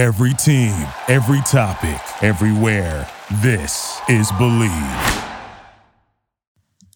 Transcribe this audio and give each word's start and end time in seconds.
Every 0.00 0.32
team, 0.32 0.88
every 1.08 1.42
topic, 1.42 2.00
everywhere. 2.22 3.06
This 3.42 4.00
is 4.08 4.32
Bleav. 4.32 4.70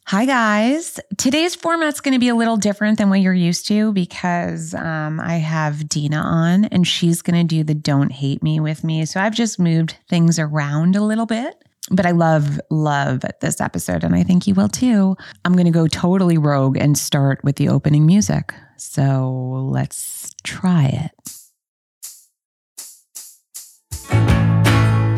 Hi, 0.07 0.25
guys. 0.25 0.98
Today's 1.19 1.54
format's 1.54 2.01
going 2.01 2.14
to 2.14 2.19
be 2.19 2.29
a 2.29 2.35
little 2.35 2.56
different 2.56 2.96
than 2.96 3.11
what 3.11 3.21
you're 3.21 3.35
used 3.35 3.69
to 3.69 3.93
because 3.93 4.72
um, 4.72 5.21
I 5.21 5.35
have 5.35 5.87
Dina 5.87 6.17
on 6.17 6.64
and 6.64 6.88
she's 6.88 7.21
going 7.21 7.46
to 7.46 7.56
do 7.56 7.62
the 7.62 7.75
Don't 7.75 8.11
Hate 8.11 8.43
Me 8.43 8.59
with 8.59 8.82
me. 8.82 9.04
So 9.04 9.21
I've 9.21 9.34
just 9.34 9.58
moved 9.58 9.98
things 10.08 10.38
around 10.38 10.96
a 10.96 11.04
little 11.04 11.26
bit. 11.26 11.62
But 11.90 12.06
I 12.06 12.12
love, 12.12 12.58
love 12.71 13.21
this 13.42 13.60
episode, 13.60 14.02
and 14.02 14.16
I 14.16 14.22
think 14.22 14.46
you 14.46 14.54
will 14.54 14.71
too. 14.71 15.14
I'm 15.44 15.52
going 15.52 15.66
to 15.66 15.71
go 15.71 15.88
totally 15.88 16.38
rogue 16.38 16.78
and 16.78 16.96
start 16.96 17.45
with 17.45 17.56
the 17.56 17.68
opening 17.68 18.06
music. 18.06 18.55
So 18.78 19.68
let's 19.70 20.32
try 20.42 20.86
it. 20.86 21.44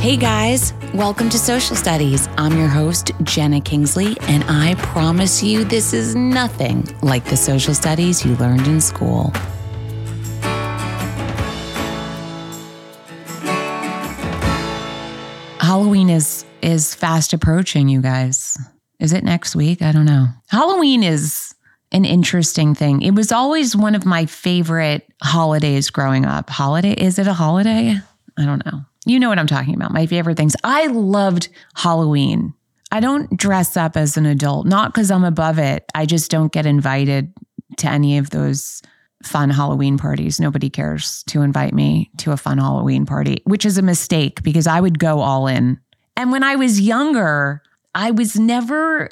Hey 0.07 0.17
guys, 0.17 0.73
welcome 0.95 1.29
to 1.31 1.37
Social 1.37 1.75
Studies. 1.75 2.29
I'm 2.39 2.57
your 2.57 2.69
host, 2.69 3.11
Jena 3.25 3.61
Kingsley, 3.61 4.17
and 4.29 4.45
I 4.45 4.77
promise 4.77 5.43
you 5.43 5.65
this 5.65 5.93
is 5.93 6.15
nothing 6.15 6.87
like 7.03 7.25
the 7.25 7.37
social 7.37 7.75
studies 7.75 8.25
you 8.25 8.37
learned 8.37 8.69
in 8.69 8.81
school. 8.81 9.33
Halloween 15.59 16.09
is 16.09 16.45
is 16.63 16.95
fast 16.95 17.33
approaching, 17.33 17.89
you 17.89 18.01
guys. 18.01 18.57
Is 19.01 19.13
it 19.13 19.25
next 19.25 19.57
week? 19.57 19.83
I 19.83 19.91
don't 19.91 20.07
know. 20.07 20.29
Halloween 20.47 21.03
is 21.03 21.53
an 21.91 22.05
interesting 22.05 22.77
thing. 22.77 23.03
It 23.03 23.17
was 23.17 23.33
always 23.33 23.75
one 23.75 23.97
of 23.97 24.07
my 24.07 24.27
favorite 24.27 25.05
holidays 25.21 25.91
growing 25.91 26.25
up. 26.25 26.49
Holiday? 26.49 26.93
Is 26.93 27.19
it 27.19 27.27
a 27.27 27.35
holiday? 27.35 27.97
I 28.39 28.45
don't 28.45 28.65
know. 28.65 28.83
You 29.07 29.21
know 29.21 29.29
what 29.29 29.39
I'm 29.39 29.47
talking 29.47 29.75
about. 29.75 29.93
My 29.93 30.07
favorite 30.07 30.37
things. 30.37 30.57
I 30.65 30.89
loved 30.89 31.49
Halloween. 31.75 32.53
I 32.91 33.01
don't 33.01 33.35
dress 33.37 33.77
up 33.77 33.97
as 33.97 34.17
an 34.17 34.27
adult, 34.27 34.67
not 34.67 34.93
because 34.93 35.11
I'm 35.11 35.25
above 35.25 35.59
it. 35.59 35.85
I 35.95 36.07
just 36.07 36.31
don't 36.31 36.53
get 36.53 36.67
invited 36.67 37.33
to 37.79 37.89
any 37.89 38.19
of 38.19 38.31
those 38.31 38.83
fun 39.23 39.51
Halloween 39.51 39.97
parties. 39.97 40.41
Nobody 40.41 40.69
cares 40.69 41.23
to 41.29 41.43
invite 41.43 41.73
me 41.73 42.11
to 42.19 42.33
a 42.33 42.37
fun 42.37 42.59
Halloween 42.59 43.07
party, 43.07 43.43
which 43.45 43.65
is 43.65 43.79
a 43.79 43.83
mistake 43.83 44.43
because 44.43 44.67
I 44.67 44.81
would 44.81 44.99
go 44.99 45.21
all 45.21 45.47
in. 45.47 45.81
And 46.17 46.33
when 46.33 46.43
I 46.43 46.57
was 46.57 46.81
younger, 46.81 47.63
I 47.95 48.11
was 48.11 48.37
never 48.37 49.09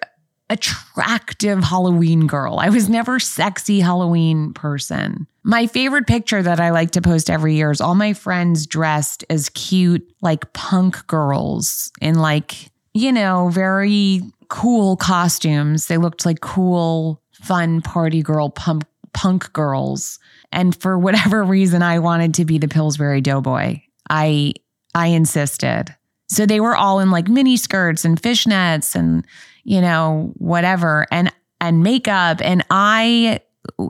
attractive 0.50 1.64
Halloween 1.64 2.27
girl. 2.27 2.58
I 2.58 2.68
was 2.68 2.88
never 2.88 3.18
sexy 3.18 3.80
Halloween 3.80 4.52
person. 4.55 5.27
My 5.46 5.66
favorite 5.66 6.06
picture 6.06 6.42
that 6.42 6.58
I 6.58 6.70
like 6.70 6.92
to 6.92 7.02
post 7.02 7.28
every 7.28 7.54
year 7.54 7.70
is 7.70 7.82
all 7.82 7.94
my 7.94 8.14
friends 8.14 8.66
dressed 8.66 9.24
as 9.28 9.50
cute 9.50 10.10
like 10.22 10.50
punk 10.54 11.06
girls 11.06 11.92
in 12.00 12.14
like, 12.14 12.70
you 12.94 13.12
know, 13.12 13.50
very 13.50 14.22
cool 14.48 14.96
costumes. 14.96 15.86
They 15.86 15.98
looked 15.98 16.24
like 16.24 16.40
cool, 16.40 17.20
fun 17.32 17.82
party 17.82 18.22
girl 18.22 18.48
punk 18.48 18.84
punk 19.12 19.52
girls. 19.52 20.18
And 20.50 20.74
for 20.74 20.98
whatever 20.98 21.44
reason 21.44 21.82
I 21.82 21.98
wanted 21.98 22.34
to 22.34 22.46
be 22.46 22.56
the 22.56 22.68
Pillsbury 22.68 23.20
Doughboy. 23.20 23.82
I 24.08 24.54
I 24.94 25.08
insisted. 25.08 25.94
So 26.26 26.46
they 26.46 26.58
were 26.58 26.74
all 26.74 27.00
in 27.00 27.10
like 27.10 27.28
mini 27.28 27.58
skirts 27.58 28.06
and 28.06 28.20
fishnets 28.20 28.94
and 28.94 29.26
you 29.62 29.82
know, 29.82 30.32
whatever, 30.36 31.06
and 31.10 31.30
and 31.60 31.82
makeup. 31.82 32.38
And 32.40 32.64
I 32.70 33.40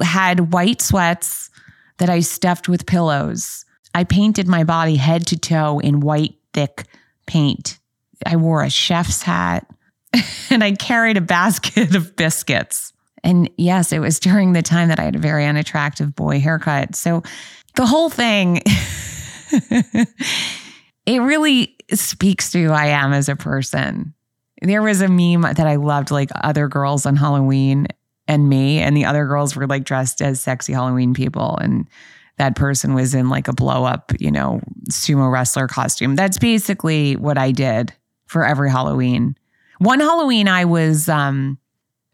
had 0.03 0.53
white 0.53 0.80
sweats 0.80 1.50
that 1.98 2.11
I 2.11 2.20
stuffed 2.20 2.69
with 2.69 2.86
pillows. 2.86 3.64
I 3.94 4.05
painted 4.05 4.48
my 4.48 4.64
body 4.64 4.97
head 4.97 5.27
to 5.28 5.39
toe 5.39 5.78
in 5.78 6.00
white, 6.00 6.34
thick 6.53 6.84
paint. 7.27 7.78
I 8.27 8.36
wore 8.36 8.62
a 8.62 8.70
chef's 8.70 9.22
hat 9.22 9.66
and 10.50 10.64
I 10.64 10.72
carried 10.72 11.16
a 11.16 11.22
basket 11.22 11.94
of 11.94 12.16
biscuits. 12.16 12.93
And 13.22 13.50
yes, 13.56 13.93
it 13.93 14.00
was 14.00 14.21
during 14.21 14.53
the 14.53 14.62
time 14.62 14.88
that 14.88 15.00
I 15.00 15.04
had 15.04 15.16
a 15.16 15.21
very 15.21 15.47
unattractive 15.47 16.15
boy 16.15 16.41
haircut. 16.41 16.94
So 16.94 17.22
the 17.75 17.87
whole 17.87 18.10
thing, 18.10 18.60
it 21.06 21.22
really 21.22 21.76
speaks 21.93 22.50
to 22.53 22.62
who 22.62 22.70
I 22.70 22.87
am 22.87 23.12
as 23.12 23.28
a 23.28 23.37
person. 23.37 24.15
There 24.60 24.82
was 24.82 25.00
a 25.00 25.09
meme 25.09 25.43
that 25.43 25.66
I 25.66 25.76
loved, 25.76 26.10
like 26.10 26.31
other 26.34 26.69
girls 26.69 27.06
on 27.06 27.16
Halloween 27.16 27.87
and 28.27 28.49
me, 28.49 28.79
and 28.79 28.97
the 28.97 29.05
other 29.05 29.27
girls 29.27 29.55
were 29.55 29.67
like 29.67 29.85
dressed 29.85 30.23
as 30.23 30.41
sexy 30.41 30.73
Halloween 30.73 31.15
people. 31.15 31.59
And 31.59 31.89
that 32.39 32.57
person 32.57 32.95
was 32.95 33.15
in 33.15 33.29
like 33.29 33.49
a 33.49 33.53
blow 33.53 33.85
up, 33.85 34.12
you 34.19 34.31
know, 34.31 34.61
sumo 34.91 35.31
wrestler 35.31 35.69
costume. 35.69 36.17
That's 36.17 36.39
basically 36.39 37.17
what 37.17 37.39
I 37.39 37.53
did 37.53 37.93
for 38.27 38.45
every 38.45 38.71
Halloween. 38.71 39.37
One 39.79 40.01
Halloween, 40.01 40.49
I 40.49 40.65
was 40.65 41.09
um, 41.09 41.59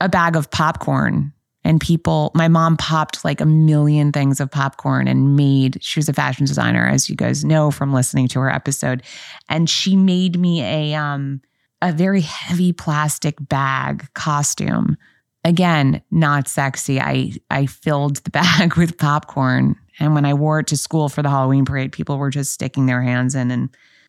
a 0.01 0.09
bag 0.09 0.37
of 0.37 0.51
popcorn 0.51 1.33
and 1.63 1.81
people 1.81 2.31
my 2.35 2.49
mom 2.49 2.77
popped 2.77 3.25
like 3.25 3.41
a 3.41 3.47
million 3.47 4.13
things 4.13 4.41
of 4.41 4.51
popcorn 4.51 5.07
and 5.07 5.37
made 5.37 5.77
she 5.83 5.99
was 5.99 6.09
a 6.09 6.13
fashion 6.13 6.47
designer 6.47 6.87
as 6.87 7.11
you 7.11 7.15
guys 7.15 7.45
know 7.45 7.71
from 7.71 7.93
listening 7.93 8.27
to 8.27 8.41
her 8.41 8.51
episode 8.51 9.03
and 9.51 9.69
she 9.69 9.95
made 9.95 10.39
me 10.39 10.63
a 10.63 10.95
um 10.95 11.43
a 11.83 11.93
very 11.93 12.21
heavy 12.21 12.73
plastic 12.73 13.37
bag 13.41 14.07
costume. 14.15 14.97
Again, 15.45 16.03
not 16.11 16.49
sexy. 16.49 17.01
I 17.01 17.33
I 17.51 17.67
filled 17.67 18.17
the 18.19 18.31
bag 18.31 18.77
with 18.77 18.99
popcorn 18.99 19.77
and 20.01 20.15
when 20.15 20.25
I 20.25 20.35
wore 20.35 20.59
it 20.61 20.67
to 20.69 20.77
school 20.77 21.11
for 21.11 21.23
the 21.23 21.29
Halloween 21.29 21.67
parade, 21.67 21.93
people 21.93 22.17
were 22.17 22.31
just 22.31 22.53
sticking 22.53 22.87
their 22.87 23.03
hands 23.03 23.35
in 23.35 23.51
and 23.51 23.69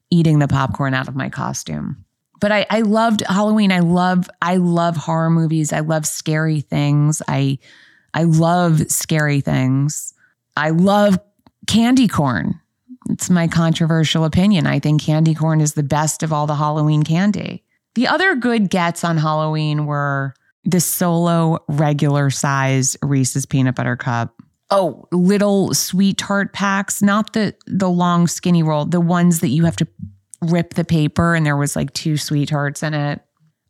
eating 0.09 0.39
the 0.39 0.47
popcorn 0.47 0.93
out 0.93 1.09
of 1.09 1.15
my 1.15 1.29
costume. 1.29 2.05
But 2.39 2.51
I, 2.51 2.65
I 2.69 2.81
loved 2.81 3.21
Halloween. 3.27 3.71
I 3.71 3.81
love 3.81 4.29
I 4.41 4.55
love 4.55 4.95
horror 4.95 5.29
movies. 5.29 5.71
I 5.71 5.81
love 5.81 6.07
scary 6.07 6.61
things. 6.61 7.21
I 7.27 7.59
I 8.13 8.23
love 8.23 8.89
scary 8.89 9.41
things. 9.41 10.13
I 10.57 10.69
love 10.69 11.19
candy 11.67 12.07
corn. 12.07 12.59
It's 13.09 13.29
my 13.29 13.47
controversial 13.47 14.23
opinion. 14.23 14.65
I 14.65 14.79
think 14.79 15.01
candy 15.01 15.35
corn 15.35 15.59
is 15.61 15.73
the 15.73 15.83
best 15.83 16.23
of 16.23 16.31
all 16.31 16.47
the 16.47 16.55
Halloween 16.55 17.03
candy. 17.03 17.63
The 17.95 18.07
other 18.07 18.35
good 18.35 18.69
gets 18.69 19.03
on 19.03 19.17
Halloween 19.17 19.85
were 19.85 20.33
the 20.63 20.79
solo 20.79 21.63
regular 21.67 22.29
size 22.29 22.97
Reese's 23.01 23.45
peanut 23.45 23.75
butter 23.75 23.95
cup. 23.95 24.41
Oh, 24.69 25.07
little 25.11 25.73
sweet 25.73 26.17
tart 26.17 26.53
packs, 26.53 27.01
not 27.01 27.33
the 27.33 27.55
the 27.67 27.89
long 27.89 28.27
skinny 28.27 28.63
roll, 28.63 28.85
the 28.85 29.01
ones 29.01 29.39
that 29.41 29.49
you 29.49 29.65
have 29.65 29.75
to 29.77 29.87
rip 30.41 30.73
the 30.73 30.85
paper 30.85 31.35
and 31.35 31.45
there 31.45 31.57
was 31.57 31.75
like 31.75 31.93
two 31.93 32.17
sweet 32.17 32.49
tarts 32.49 32.81
in 32.83 32.93
it. 32.93 33.21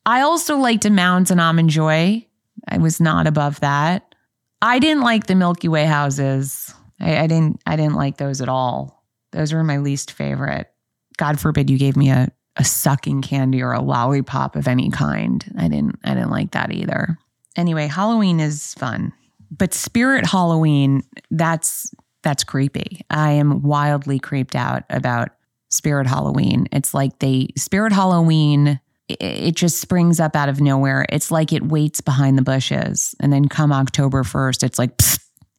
I 0.05 0.21
also 0.21 0.57
liked 0.57 0.85
a 0.85 0.89
Mounds 0.89 1.31
and 1.31 1.41
Almond 1.41 1.69
Joy. 1.69 2.25
I 2.67 2.77
was 2.77 2.99
not 2.99 3.27
above 3.27 3.59
that. 3.59 4.15
I 4.61 4.79
didn't 4.79 5.03
like 5.03 5.27
the 5.27 5.35
Milky 5.35 5.67
Way 5.67 5.85
houses. 5.85 6.73
I, 6.99 7.19
I 7.19 7.27
didn't 7.27 7.61
I 7.65 7.75
didn't 7.75 7.95
like 7.95 8.17
those 8.17 8.41
at 8.41 8.49
all. 8.49 9.03
Those 9.31 9.53
were 9.53 9.63
my 9.63 9.77
least 9.77 10.11
favorite. 10.11 10.71
God 11.17 11.39
forbid 11.39 11.69
you 11.69 11.77
gave 11.77 11.95
me 11.95 12.09
a, 12.11 12.29
a 12.57 12.63
sucking 12.63 13.21
candy 13.21 13.61
or 13.61 13.73
a 13.73 13.81
lollipop 13.81 14.55
of 14.55 14.67
any 14.67 14.89
kind. 14.89 15.43
I 15.57 15.67
didn't 15.67 15.99
I 16.03 16.13
didn't 16.13 16.31
like 16.31 16.51
that 16.51 16.71
either. 16.71 17.17
Anyway, 17.55 17.87
Halloween 17.87 18.39
is 18.39 18.73
fun. 18.75 19.13
But 19.49 19.73
Spirit 19.73 20.25
Halloween, 20.25 21.03
that's 21.29 21.93
that's 22.23 22.43
creepy. 22.43 23.01
I 23.09 23.31
am 23.31 23.61
wildly 23.61 24.19
creeped 24.19 24.55
out 24.55 24.83
about 24.89 25.29
Spirit 25.69 26.07
Halloween. 26.07 26.67
It's 26.71 26.93
like 26.93 27.19
they 27.19 27.49
Spirit 27.57 27.93
Halloween 27.93 28.79
it 29.19 29.55
just 29.55 29.79
springs 29.79 30.19
up 30.19 30.35
out 30.35 30.49
of 30.49 30.61
nowhere. 30.61 31.05
It's 31.09 31.31
like 31.31 31.51
it 31.51 31.63
waits 31.63 32.01
behind 32.01 32.37
the 32.37 32.43
bushes. 32.43 33.15
And 33.19 33.31
then 33.31 33.47
come 33.47 33.71
October 33.71 34.23
1st, 34.23 34.63
it's 34.63 34.79
like, 34.79 34.91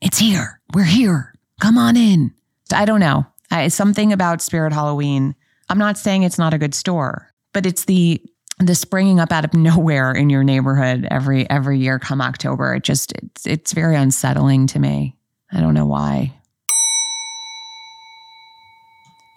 it's 0.01 0.19
here. 0.19 0.61
We're 0.75 0.85
here. 0.85 1.35
Come 1.61 1.79
on 1.79 1.97
in. 1.97 2.33
I 2.73 2.85
don't 2.85 3.01
know. 3.01 3.27
I, 3.51 3.69
something 3.69 4.13
about 4.13 4.41
Spirit 4.41 4.73
Halloween. 4.73 5.35
I'm 5.73 5.79
not 5.79 5.97
saying 5.97 6.25
it's 6.25 6.37
not 6.37 6.53
a 6.53 6.59
good 6.59 6.75
store, 6.75 7.33
but 7.55 7.65
it's 7.65 7.87
the 7.87 8.21
the 8.59 8.75
springing 8.75 9.19
up 9.19 9.33
out 9.33 9.47
of 9.47 9.55
nowhere 9.55 10.13
in 10.13 10.29
your 10.29 10.45
neighborhood 10.45 11.09
every 11.11 11.49
every 11.49 11.79
year 11.79 11.99
come 11.99 12.21
October. 12.21 12.75
It 12.75 12.83
just 12.83 13.13
it's 13.13 13.47
it's 13.47 13.73
very 13.73 13.97
unsettling 13.97 14.67
to 14.67 14.79
me. 14.79 15.17
I 15.51 15.61
don't 15.61 15.73
know 15.73 15.87
why. 15.87 16.35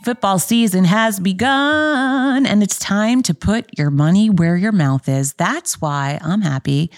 Football 0.04 0.38
season 0.38 0.84
has 0.84 1.22
begun 1.22 2.46
and 2.46 2.62
it's 2.62 2.78
time 2.80 3.24
to 3.24 3.34
put 3.34 3.70
your 3.78 3.90
money 3.90 4.30
where 4.30 4.58
your 4.58 4.74
mouth 4.74 5.08
is. 5.08 5.34
That's 5.36 5.80
why 5.80 6.20
I'm 6.22 6.42
happy 6.42 6.92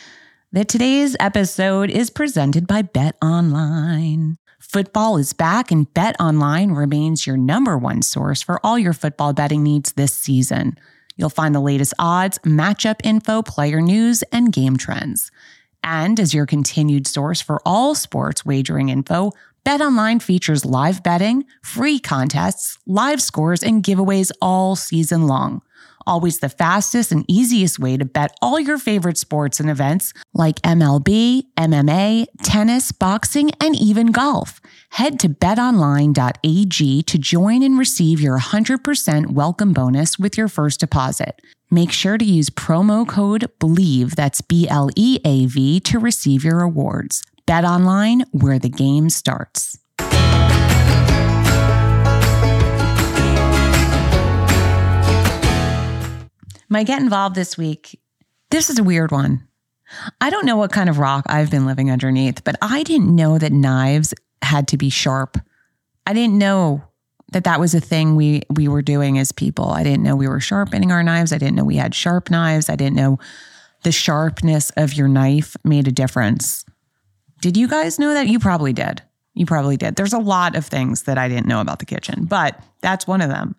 that 0.51 0.67
today's 0.67 1.15
episode 1.19 1.91
is 1.91 2.09
presented 2.09 2.65
by 2.65 2.81
Bet 2.81 3.15
Online. 3.21 4.37
Football 4.67 5.15
is 5.15 5.31
back, 5.31 5.71
and 5.71 5.91
Bet 5.93 6.19
Online 6.19 6.71
remains 6.71 7.25
your 7.25 7.37
number 7.37 7.77
one 7.77 8.01
source 8.01 8.41
for 8.41 8.59
all 8.65 8.77
your 8.77 8.91
football 8.91 9.31
betting 9.31 9.63
needs 9.63 9.93
this 9.93 10.13
season. 10.13 10.77
You'll 11.15 11.29
find 11.29 11.55
the 11.55 11.61
latest 11.61 11.93
odds, 11.97 12.37
matchup 12.39 12.99
info, 13.01 13.41
player 13.41 13.79
news, 13.79 14.23
and 14.23 14.51
game 14.51 14.75
trends. 14.75 15.31
And 15.85 16.19
as 16.19 16.33
your 16.33 16.45
continued 16.45 17.07
source 17.07 17.39
for 17.39 17.61
all 17.65 17.95
sports 17.95 18.43
wagering 18.43 18.89
info, 18.89 19.31
BetOnline 19.65 20.21
features 20.21 20.65
live 20.65 21.01
betting, 21.01 21.45
free 21.63 21.97
contests, 21.97 22.77
live 22.85 23.21
scores, 23.21 23.63
and 23.63 23.81
giveaways 23.81 24.31
all 24.41 24.75
season 24.75 25.27
long. 25.27 25.61
Always 26.07 26.39
the 26.39 26.47
fastest 26.47 27.11
and 27.11 27.25
easiest 27.27 27.79
way 27.79 27.97
to 27.97 28.05
bet 28.05 28.33
all 28.41 28.57
your 28.61 28.77
favorite 28.77 29.17
sports 29.17 29.59
and 29.59 29.69
events 29.69 30.13
like 30.33 30.61
MLB, 30.61 31.43
MMA, 31.57 32.27
tennis, 32.43 32.93
boxing, 32.93 33.51
and 33.59 33.75
even 33.75 34.13
golf. 34.13 34.61
Head 34.91 35.19
to 35.19 35.27
betonline.ag 35.27 37.03
to 37.03 37.17
join 37.17 37.61
and 37.61 37.77
receive 37.77 38.21
your 38.21 38.39
100% 38.39 39.31
welcome 39.31 39.73
bonus 39.73 40.17
with 40.17 40.37
your 40.37 40.47
first 40.47 40.79
deposit. 40.79 41.41
Make 41.69 41.91
sure 41.91 42.17
to 42.17 42.23
use 42.23 42.49
promo 42.49 43.05
code 43.05 43.51
BLEAV, 43.59 44.15
that's 44.15 44.39
B 44.39 44.65
L 44.69 44.89
E 44.95 45.19
A 45.25 45.45
V, 45.47 45.81
to 45.81 45.99
receive 45.99 46.45
your 46.45 46.59
rewards. 46.59 47.21
Bet 47.45 47.65
online 47.65 48.23
where 48.31 48.59
the 48.59 48.69
game 48.69 49.09
starts. 49.09 49.77
My 56.69 56.83
get 56.83 57.01
involved 57.01 57.35
this 57.35 57.57
week. 57.57 57.99
This 58.49 58.69
is 58.69 58.79
a 58.79 58.83
weird 58.83 59.11
one. 59.11 59.47
I 60.19 60.29
don't 60.29 60.45
know 60.45 60.57
what 60.57 60.71
kind 60.71 60.89
of 60.89 60.99
rock 60.99 61.25
I've 61.27 61.49
been 61.49 61.65
living 61.65 61.89
underneath, 61.89 62.43
but 62.43 62.55
I 62.61 62.83
didn't 62.83 63.15
know 63.15 63.37
that 63.37 63.53
knives 63.53 64.13
had 64.41 64.67
to 64.69 64.77
be 64.77 64.89
sharp. 64.89 65.37
I 66.05 66.13
didn't 66.13 66.37
know 66.37 66.83
that 67.31 67.45
that 67.45 67.59
was 67.59 67.73
a 67.73 67.81
thing 67.81 68.15
we 68.15 68.41
we 68.49 68.67
were 68.67 68.81
doing 68.81 69.17
as 69.17 69.31
people. 69.31 69.69
I 69.69 69.83
didn't 69.83 70.03
know 70.03 70.15
we 70.15 70.27
were 70.27 70.39
sharpening 70.39 70.91
our 70.91 71.03
knives. 71.03 71.33
I 71.33 71.37
didn't 71.37 71.55
know 71.55 71.65
we 71.65 71.75
had 71.77 71.95
sharp 71.95 72.29
knives. 72.29 72.69
I 72.69 72.75
didn't 72.75 72.95
know 72.95 73.19
the 73.83 73.91
sharpness 73.91 74.71
of 74.71 74.93
your 74.93 75.07
knife 75.07 75.55
made 75.63 75.87
a 75.87 75.91
difference. 75.91 76.65
Did 77.41 77.57
you 77.57 77.67
guys 77.67 77.99
know 77.99 78.13
that? 78.13 78.27
You 78.27 78.39
probably 78.39 78.73
did. 78.73 79.01
You 79.33 79.45
probably 79.45 79.77
did. 79.77 79.95
There's 79.95 80.13
a 80.13 80.19
lot 80.19 80.55
of 80.55 80.65
things 80.65 81.03
that 81.03 81.17
I 81.17 81.29
didn't 81.29 81.47
know 81.47 81.61
about 81.61 81.79
the 81.79 81.85
kitchen, 81.85 82.25
but 82.25 82.59
that's 82.81 83.05
one 83.05 83.21
of 83.21 83.29
them. 83.29 83.55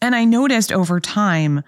And 0.00 0.14
I 0.14 0.24
noticed 0.24 0.72
over 0.72 1.00
time 1.00 1.62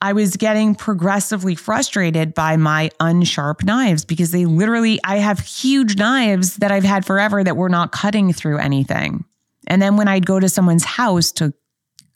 I 0.00 0.12
was 0.12 0.36
getting 0.36 0.74
progressively 0.74 1.54
frustrated 1.54 2.34
by 2.34 2.56
my 2.56 2.90
unsharp 3.00 3.64
knives 3.64 4.04
because 4.04 4.32
they 4.32 4.44
literally, 4.44 5.00
I 5.04 5.16
have 5.16 5.40
huge 5.40 5.96
knives 5.96 6.56
that 6.56 6.70
I've 6.70 6.84
had 6.84 7.06
forever 7.06 7.42
that 7.42 7.56
were 7.56 7.68
not 7.68 7.92
cutting 7.92 8.32
through 8.32 8.58
anything. 8.58 9.24
And 9.66 9.80
then 9.80 9.96
when 9.96 10.08
I'd 10.08 10.26
go 10.26 10.38
to 10.38 10.48
someone's 10.48 10.84
house 10.84 11.32
to 11.32 11.54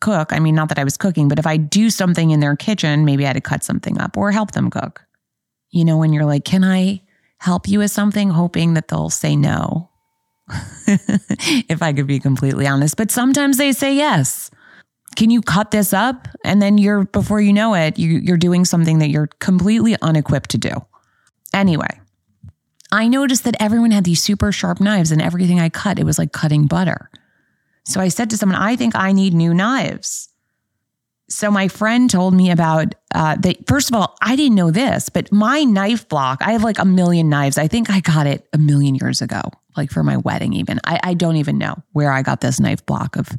cook, 0.01 0.33
I 0.33 0.39
mean, 0.39 0.55
not 0.55 0.69
that 0.69 0.79
I 0.79 0.85
was 0.85 0.97
cooking, 0.97 1.29
but 1.29 1.39
if 1.39 1.47
I 1.47 1.57
do 1.57 1.89
something 1.89 2.31
in 2.31 2.41
their 2.41 2.57
kitchen, 2.57 3.05
maybe 3.05 3.25
I 3.25 3.29
had 3.29 3.35
to 3.35 3.41
cut 3.41 3.65
something 3.65 3.99
up 3.99 4.17
or 4.17 4.33
help 4.33 4.53
them 4.53 4.71
cook. 4.71 5.05
You 5.71 5.85
know, 5.85 5.97
when 5.97 6.13
you're 6.13 6.27
like, 6.27 6.45
can 6.45 6.65
I 6.65 7.03
help 7.39 7.69
you 7.69 7.79
with 7.79 7.91
something, 7.91 8.31
hoping 8.31 8.75
that 8.75 8.89
they'll 8.89 9.11
say 9.11 9.37
no. 9.37 9.91
if 10.87 11.83
I 11.83 11.93
could 11.93 12.07
be 12.07 12.19
completely 12.19 12.67
honest, 12.67 12.97
but 12.97 13.11
sometimes 13.11 13.59
they 13.59 13.73
say 13.73 13.95
yes 13.95 14.51
can 15.19 15.31
you 15.31 15.43
cut 15.43 15.73
this 15.73 15.93
up? 15.93 16.29
And 16.45 16.63
then 16.63 16.79
you're, 16.79 17.03
before 17.03 17.41
you 17.41 17.53
know 17.53 17.75
it, 17.75 17.99
you, 17.99 18.21
you're 18.21 18.37
doing 18.37 18.65
something 18.65 19.01
that 19.01 19.09
you're 19.09 19.27
completely 19.41 19.97
unequipped 20.01 20.51
to 20.51 20.59
do. 20.59 20.71
Anyway, 21.53 22.01
I 22.93 23.09
noticed 23.09 23.43
that 23.43 23.57
everyone 23.59 23.91
had 23.91 24.05
these 24.05 24.23
super 24.23 24.53
sharp 24.53 24.81
knives 24.81 25.11
and 25.11 25.21
everything 25.21 25.59
I 25.59 25.71
cut, 25.71 25.99
it 25.99 26.05
was 26.05 26.21
like 26.21 26.31
cutting 26.31 26.69
butter. 26.69 27.11
So 27.85 28.01
I 28.01 28.09
said 28.09 28.31
to 28.31 28.37
someone, 28.37 28.61
I 28.61 28.77
think 28.77 28.95
I 28.95 29.11
need 29.11 29.35
new 29.35 29.53
knives. 29.53 30.29
So 31.29 31.51
my 31.51 31.67
friend 31.67 32.09
told 32.09 32.33
me 32.33 32.53
about 32.53 32.95
uh, 33.13 33.35
that. 33.41 33.67
First 33.67 33.91
of 33.91 33.97
all, 33.97 34.17
I 34.23 34.37
didn't 34.37 34.55
know 34.55 34.71
this, 34.71 35.09
but 35.09 35.33
my 35.33 35.65
knife 35.65 36.09
block, 36.09 36.43
I 36.43 36.53
have 36.53 36.63
like 36.63 36.79
a 36.79 36.85
million 36.85 37.29
knives. 37.29 37.59
I 37.59 37.67
think 37.67 37.91
I 37.91 37.99
got 37.99 38.29
it 38.29 38.47
a 38.53 38.59
million 38.59 38.95
years 38.95 39.21
ago, 39.21 39.41
like 39.77 39.91
for 39.91 40.05
my 40.05 40.19
wedding, 40.19 40.53
even. 40.53 40.79
I, 40.85 41.01
I 41.03 41.15
don't 41.15 41.37
even 41.37 41.59
know 41.59 41.75
where 41.91 42.13
I 42.13 42.23
got 42.23 42.41
this 42.41 42.61
knife 42.61 42.87
block 42.87 43.17
of 43.17 43.31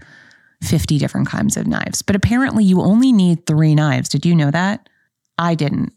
50 0.63 0.97
different 0.97 1.27
kinds 1.27 1.57
of 1.57 1.67
knives. 1.67 2.01
But 2.01 2.15
apparently, 2.15 2.63
you 2.63 2.81
only 2.81 3.11
need 3.11 3.45
three 3.45 3.75
knives. 3.75 4.09
Did 4.09 4.25
you 4.25 4.35
know 4.35 4.51
that? 4.51 4.87
I 5.37 5.55
didn't. 5.55 5.93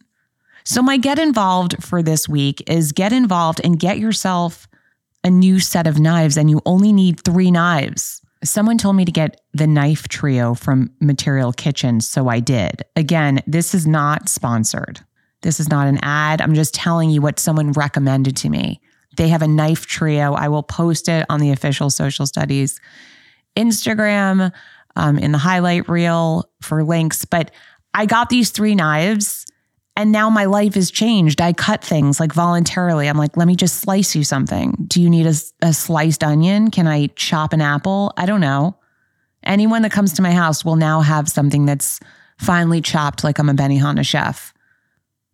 So, 0.64 0.82
my 0.82 0.96
get 0.96 1.18
involved 1.18 1.82
for 1.82 2.02
this 2.02 2.28
week 2.28 2.62
is 2.70 2.92
get 2.92 3.12
involved 3.12 3.60
and 3.64 3.78
get 3.78 3.98
yourself 3.98 4.68
a 5.24 5.30
new 5.30 5.60
set 5.60 5.86
of 5.86 5.98
knives, 5.98 6.36
and 6.36 6.50
you 6.50 6.60
only 6.66 6.92
need 6.92 7.20
three 7.20 7.50
knives. 7.50 8.20
Someone 8.44 8.78
told 8.78 8.96
me 8.96 9.04
to 9.04 9.12
get 9.12 9.40
the 9.52 9.68
knife 9.68 10.08
trio 10.08 10.54
from 10.54 10.90
Material 11.00 11.52
Kitchen, 11.52 12.00
so 12.00 12.28
I 12.28 12.40
did. 12.40 12.82
Again, 12.96 13.40
this 13.46 13.72
is 13.74 13.86
not 13.86 14.28
sponsored. 14.28 15.00
This 15.42 15.60
is 15.60 15.68
not 15.68 15.86
an 15.86 15.98
ad. 16.02 16.40
I'm 16.40 16.54
just 16.54 16.74
telling 16.74 17.10
you 17.10 17.20
what 17.20 17.38
someone 17.38 17.72
recommended 17.72 18.36
to 18.38 18.48
me. 18.48 18.80
They 19.16 19.28
have 19.28 19.42
a 19.42 19.48
knife 19.48 19.86
trio. 19.86 20.34
I 20.34 20.48
will 20.48 20.62
post 20.62 21.08
it 21.08 21.26
on 21.28 21.40
the 21.40 21.50
official 21.50 21.90
social 21.90 22.26
studies 22.26 22.80
Instagram, 23.56 24.52
um, 24.96 25.18
in 25.18 25.32
the 25.32 25.38
highlight 25.38 25.88
reel 25.88 26.50
for 26.60 26.84
links. 26.84 27.24
But 27.24 27.50
I 27.94 28.06
got 28.06 28.28
these 28.28 28.50
three 28.50 28.74
knives 28.74 29.46
and 29.96 30.10
now 30.10 30.30
my 30.30 30.46
life 30.46 30.74
has 30.74 30.90
changed. 30.90 31.40
I 31.40 31.52
cut 31.52 31.84
things 31.84 32.18
like 32.18 32.32
voluntarily. 32.32 33.08
I'm 33.08 33.18
like, 33.18 33.36
let 33.36 33.46
me 33.46 33.56
just 33.56 33.80
slice 33.80 34.16
you 34.16 34.24
something. 34.24 34.74
Do 34.86 35.02
you 35.02 35.10
need 35.10 35.26
a, 35.26 35.34
a 35.60 35.74
sliced 35.74 36.24
onion? 36.24 36.70
Can 36.70 36.86
I 36.86 37.08
chop 37.08 37.52
an 37.52 37.60
apple? 37.60 38.12
I 38.16 38.24
don't 38.24 38.40
know. 38.40 38.76
Anyone 39.42 39.82
that 39.82 39.92
comes 39.92 40.14
to 40.14 40.22
my 40.22 40.32
house 40.32 40.64
will 40.64 40.76
now 40.76 41.00
have 41.00 41.28
something 41.28 41.66
that's 41.66 42.00
finely 42.38 42.80
chopped 42.80 43.22
like 43.22 43.38
I'm 43.38 43.48
a 43.48 43.54
Benihana 43.54 44.06
chef 44.06 44.54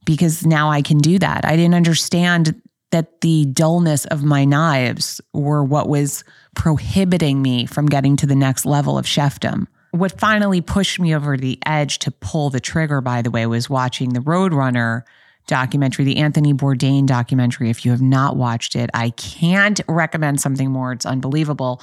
because 0.05 0.45
now 0.45 0.71
I 0.71 0.83
can 0.83 0.99
do 0.99 1.19
that. 1.19 1.45
I 1.45 1.55
didn't 1.55 1.75
understand 1.75 2.61
that 2.91 3.21
the 3.21 3.45
dullness 3.47 4.07
of 4.07 4.25
my 4.25 4.45
knives 4.45 5.21
were 5.33 5.63
what 5.63 5.89
was 5.89 6.25
prohibiting 6.59 7.41
me 7.41 7.65
from 7.65 7.87
getting 7.87 8.17
to 8.17 8.27
the 8.27 8.37
next 8.37 8.67
level 8.67 8.99
of 8.99 9.07
chefdom. 9.07 9.67
What 9.93 10.21
finally 10.21 10.61
pushed 10.61 11.01
me 11.01 11.15
over 11.15 11.39
the 11.39 11.59
edge 11.65 11.99
to 12.01 12.11
pull 12.11 12.51
the 12.51 12.61
trigger, 12.61 13.01
by 13.01 13.23
the 13.23 13.31
way, 13.31 13.47
was 13.47 13.71
watching 13.71 14.13
the 14.13 14.21
Roadrunner 14.21 15.05
documentary, 15.47 16.05
the 16.05 16.19
Anthony 16.19 16.53
Bourdain 16.53 17.07
documentary. 17.07 17.71
If 17.71 17.87
you 17.87 17.93
have 17.93 18.03
not 18.03 18.37
watched 18.37 18.77
it, 18.77 18.91
I 18.93 19.11
can't 19.11 19.81
recommend 19.89 20.43
something 20.43 20.71
more. 20.71 20.93
It's 20.93 21.07
unbelievable. 21.07 21.81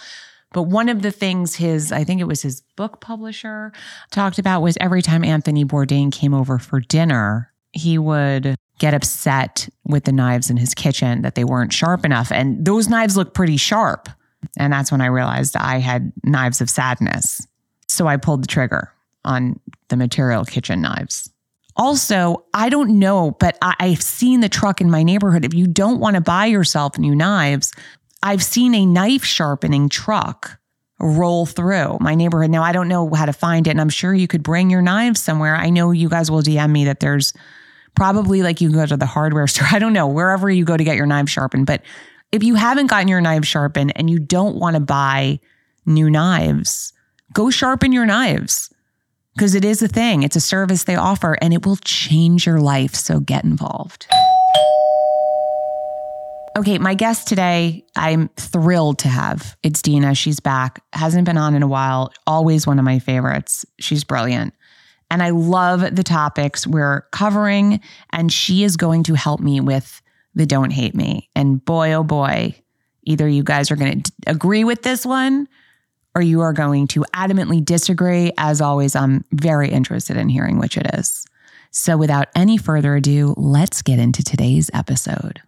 But 0.51 0.63
one 0.63 0.89
of 0.89 1.01
the 1.01 1.11
things 1.11 1.55
his, 1.55 1.91
I 1.91 2.03
think 2.03 2.21
it 2.21 2.25
was 2.25 2.43
his 2.43 2.61
book 2.75 3.01
publisher 3.01 3.73
talked 4.11 4.37
about 4.37 4.61
was 4.61 4.77
every 4.79 5.01
time 5.01 5.23
Anthony 5.23 5.65
Bourdain 5.65 6.11
came 6.11 6.33
over 6.33 6.59
for 6.59 6.79
dinner, 6.79 7.51
he 7.71 7.97
would 7.97 8.55
get 8.77 8.93
upset 8.93 9.67
with 9.85 10.03
the 10.03 10.11
knives 10.11 10.49
in 10.49 10.57
his 10.57 10.73
kitchen 10.73 11.23
that 11.23 11.35
they 11.35 11.43
weren't 11.43 11.73
sharp 11.73 12.05
enough. 12.05 12.31
And 12.31 12.63
those 12.63 12.87
knives 12.87 13.17
look 13.17 13.33
pretty 13.33 13.57
sharp. 13.57 14.09
And 14.57 14.71
that's 14.71 14.91
when 14.91 15.01
I 15.01 15.07
realized 15.07 15.55
I 15.55 15.79
had 15.79 16.11
knives 16.23 16.61
of 16.61 16.69
sadness. 16.69 17.45
So 17.87 18.07
I 18.07 18.17
pulled 18.17 18.43
the 18.43 18.47
trigger 18.47 18.91
on 19.23 19.59
the 19.89 19.97
material 19.97 20.45
kitchen 20.45 20.81
knives. 20.81 21.29
Also, 21.77 22.45
I 22.53 22.69
don't 22.69 22.99
know, 22.99 23.31
but 23.39 23.57
I, 23.61 23.89
have 23.89 24.01
seen 24.01 24.39
the 24.39 24.47
truck 24.47 24.79
in 24.79 24.89
my 24.89 25.03
neighborhood. 25.03 25.43
If 25.43 25.53
you 25.53 25.67
don't 25.67 25.99
want 25.99 26.15
to 26.15 26.21
buy 26.21 26.45
yourself 26.45 26.97
new 26.97 27.13
knives, 27.13 27.73
I've 28.23 28.43
seen 28.43 28.73
a 28.73 28.85
knife 28.85 29.25
sharpening 29.25 29.89
truck 29.89 30.57
roll 30.99 31.45
through 31.45 31.97
my 31.99 32.15
neighborhood. 32.15 32.49
Now, 32.49 32.63
I 32.63 32.71
don't 32.71 32.87
know 32.87 33.13
how 33.13 33.25
to 33.25 33.33
find 33.33 33.67
it, 33.67 33.71
and 33.71 33.81
I'm 33.81 33.89
sure 33.89 34.13
you 34.13 34.27
could 34.27 34.41
bring 34.41 34.69
your 34.69 34.81
knives 34.81 35.21
somewhere. 35.21 35.55
I 35.55 35.69
know 35.69 35.91
you 35.91 36.07
guys 36.07 36.31
will 36.31 36.41
DM 36.41 36.71
me 36.71 36.85
that 36.85 37.01
there's 37.01 37.33
probably 37.95 38.41
like 38.41 38.61
you 38.61 38.69
can 38.69 38.77
go 38.77 38.85
to 38.85 38.97
the 38.97 39.05
hardware 39.05 39.47
store. 39.47 39.67
I 39.71 39.79
don't 39.79 39.93
know, 39.93 40.07
wherever 40.07 40.49
you 40.49 40.63
go 40.63 40.77
to 40.77 40.83
get 40.83 40.95
your 40.95 41.05
knives 41.05 41.31
sharpened. 41.31 41.65
But 41.65 41.81
if 42.35 42.43
you 42.43 42.55
haven't 42.55 42.87
gotten 42.87 43.07
your 43.07 43.21
knives 43.21 43.47
sharpened 43.47 43.93
and 43.95 44.09
you 44.09 44.19
don't 44.19 44.57
want 44.57 44.75
to 44.75 44.81
buy 44.81 45.39
new 45.85 46.09
knives, 46.09 46.91
go 47.31 47.49
sharpen 47.49 47.93
your 47.93 48.05
knives 48.05 48.73
because 49.35 49.55
it 49.55 49.63
is 49.63 49.81
a 49.81 49.87
thing. 49.87 50.21
It's 50.21 50.35
a 50.35 50.41
service 50.41 50.83
they 50.83 50.97
offer 50.97 51.37
and 51.41 51.53
it 51.53 51.65
will 51.65 51.77
change 51.77 52.45
your 52.45 52.59
life. 52.59 52.93
So 52.93 53.21
get 53.21 53.45
involved. 53.45 54.05
Okay, 56.57 56.77
my 56.77 56.93
guest 56.93 57.29
today, 57.29 57.85
I'm 57.95 58.27
thrilled 58.35 58.99
to 58.99 59.07
have. 59.07 59.55
It's 59.63 59.81
Dina. 59.81 60.13
She's 60.13 60.41
back. 60.41 60.83
Hasn't 60.91 61.23
been 61.25 61.37
on 61.37 61.55
in 61.55 61.63
a 61.63 61.67
while. 61.67 62.11
Always 62.27 62.67
one 62.67 62.79
of 62.79 62.85
my 62.85 62.99
favorites. 62.99 63.65
She's 63.79 64.03
brilliant. 64.03 64.53
And 65.09 65.23
I 65.23 65.29
love 65.29 65.95
the 65.95 66.03
topics 66.03 66.67
we're 66.67 67.01
covering. 67.11 67.79
And 68.11 68.31
she 68.31 68.65
is 68.65 68.75
going 68.75 69.03
to 69.03 69.13
help 69.13 69.39
me 69.39 69.61
with 69.61 70.01
the 70.35 70.45
Don't 70.45 70.71
Hate 70.71 70.95
Me. 70.95 71.29
And 71.35 71.63
boy, 71.63 71.93
oh 71.93 72.03
boy, 72.03 72.55
either 73.03 73.27
you 73.27 73.43
guys 73.43 73.71
are 73.71 73.75
going 73.75 74.03
to 74.03 74.11
agree 74.27 74.63
with 74.63 74.83
this 74.83 75.05
one 75.05 75.47
or 76.13 76.21
you 76.21 76.41
are 76.41 76.53
going 76.53 76.87
to 76.87 77.05
adamantly 77.13 77.63
disagree. 77.63 78.31
As 78.37 78.61
always, 78.61 78.95
I'm 78.95 79.25
very 79.31 79.69
interested 79.69 80.17
in 80.17 80.29
hearing 80.29 80.59
which 80.59 80.77
it 80.77 80.87
is. 80.93 81.25
So 81.71 81.97
without 81.97 82.29
any 82.35 82.57
further 82.57 82.95
ado, 82.95 83.33
let's 83.35 83.81
get 83.81 83.99
into 83.99 84.23
today's 84.23 84.71
episode. 84.73 85.41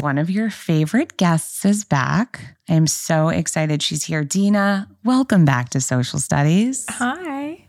One 0.00 0.18
of 0.18 0.30
your 0.30 0.50
favorite 0.50 1.16
guests 1.16 1.64
is 1.64 1.84
back. 1.84 2.56
I 2.68 2.74
am 2.74 2.86
so 2.86 3.28
excited 3.28 3.82
she's 3.82 4.04
here. 4.04 4.24
Dina, 4.24 4.88
welcome 5.04 5.44
back 5.44 5.70
to 5.70 5.80
Social 5.80 6.18
Studies. 6.18 6.86
Hi. 6.88 7.66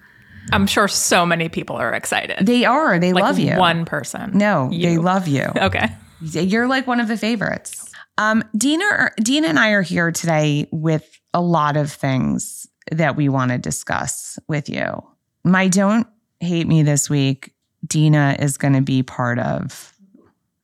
I'm 0.52 0.66
sure 0.66 0.88
so 0.88 1.26
many 1.26 1.50
people 1.50 1.76
are 1.76 1.94
excited. 1.94 2.46
They 2.46 2.66
are. 2.66 3.00
They 3.00 3.14
like 3.14 3.24
love 3.24 3.40
you. 3.40 3.56
One 3.58 3.86
person. 3.86 4.38
No, 4.38 4.70
they 4.72 4.98
love 4.98 5.28
you. 5.28 5.46
Okay. 5.56 5.90
You're 6.22 6.68
like 6.68 6.88
one 6.88 7.00
of 7.00 7.08
the 7.08 7.18
favorites. 7.18 7.92
Um, 8.18 8.44
Dina, 8.56 9.12
Dina 9.22 9.48
and 9.48 9.60
I 9.60 9.72
are 9.72 9.82
here 9.82 10.12
today 10.12 10.68
with 10.72 11.20
a 11.34 11.42
lot 11.42 11.78
of 11.78 11.92
things 11.92 12.68
that 12.92 13.16
we 13.16 13.30
want 13.30 13.52
to 13.52 13.58
discuss 13.58 14.40
with 14.48 14.70
you. 14.70 15.04
My 15.44 15.68
don't 15.68 16.08
hate 16.40 16.68
me 16.68 16.84
this 16.84 17.10
week. 17.10 17.54
Dina 17.86 18.36
is 18.40 18.58
going 18.58 18.74
to 18.74 18.82
be 18.82 19.04
part 19.04 19.40
of. 19.40 19.94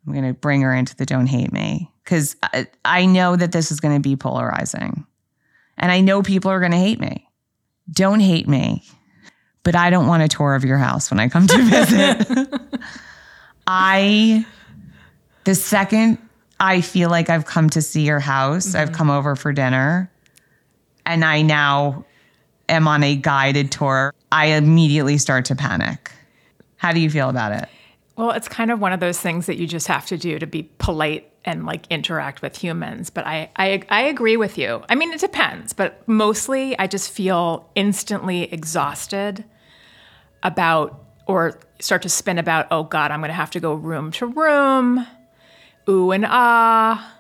I'm 0.07 0.13
going 0.13 0.25
to 0.25 0.33
bring 0.33 0.61
her 0.61 0.73
into 0.73 0.95
the 0.95 1.05
don't 1.05 1.27
hate 1.27 1.51
me 1.51 1.91
because 2.03 2.37
I, 2.41 2.67
I 2.85 3.05
know 3.05 3.35
that 3.35 3.51
this 3.51 3.71
is 3.71 3.81
going 3.81 3.95
to 3.95 4.01
be 4.01 4.15
polarizing, 4.15 5.05
and 5.77 5.91
I 5.91 5.99
know 5.99 6.23
people 6.23 6.49
are 6.49 6.59
going 6.59 6.71
to 6.71 6.77
hate 6.77 6.99
me. 6.99 7.27
Don't 7.91 8.21
hate 8.21 8.47
me, 8.47 8.83
but 9.63 9.75
I 9.75 9.89
don't 9.89 10.07
want 10.07 10.23
a 10.23 10.27
tour 10.29 10.55
of 10.55 10.63
your 10.63 10.77
house 10.77 11.11
when 11.11 11.19
I 11.19 11.27
come 11.27 11.45
to 11.47 11.61
visit. 11.63 12.61
I 13.67 14.45
the 15.43 15.55
second 15.55 16.17
I 16.59 16.81
feel 16.81 17.09
like 17.09 17.29
I've 17.29 17.45
come 17.45 17.69
to 17.71 17.81
see 17.81 18.01
your 18.01 18.19
house, 18.19 18.75
I've 18.75 18.87
mm-hmm. 18.87 18.95
come 18.95 19.09
over 19.09 19.35
for 19.35 19.51
dinner, 19.51 20.09
and 21.05 21.23
I 21.23 21.41
now 21.41 22.05
am 22.69 22.87
on 22.87 23.03
a 23.03 23.15
guided 23.15 23.71
tour, 23.71 24.13
I 24.31 24.47
immediately 24.47 25.17
start 25.17 25.45
to 25.45 25.55
panic. 25.55 26.11
How 26.77 26.93
do 26.93 26.99
you 26.99 27.09
feel 27.09 27.29
about 27.29 27.51
it? 27.51 27.69
Well, 28.17 28.31
it's 28.31 28.47
kind 28.47 28.71
of 28.71 28.79
one 28.79 28.93
of 28.93 29.00
those 29.00 29.19
things 29.19 29.45
that 29.45 29.57
you 29.57 29.67
just 29.67 29.88
have 29.88 30.07
to 30.07 30.17
do 30.17 30.39
to 30.39 30.47
be 30.47 30.63
polite 30.79 31.31
and 31.45 31.65
like 31.65 31.86
interact 31.89 32.41
with 32.41 32.57
humans. 32.57 33.09
But 33.12 33.25
I, 33.27 33.51
I, 33.55 33.83
I 33.89 34.01
agree 34.03 34.38
with 34.38 34.57
you. 34.57 34.83
I 34.89 34.95
mean, 34.95 35.13
it 35.13 35.21
depends, 35.21 35.71
but 35.71 36.05
mostly 36.07 36.77
I 36.79 36.88
just 36.88 37.12
feel 37.12 37.69
instantly 37.75 38.51
exhausted 38.51 39.45
about 40.43 41.05
or 41.27 41.59
start 41.79 42.01
to 42.01 42.09
spin 42.09 42.38
about, 42.38 42.67
oh 42.71 42.83
God, 42.83 43.12
I'm 43.12 43.19
going 43.19 43.29
to 43.29 43.33
have 43.33 43.51
to 43.51 43.59
go 43.59 43.74
room 43.74 44.12
to 44.13 44.25
room, 44.25 45.05
ooh 45.88 46.12
and 46.12 46.25
ah, 46.27 47.13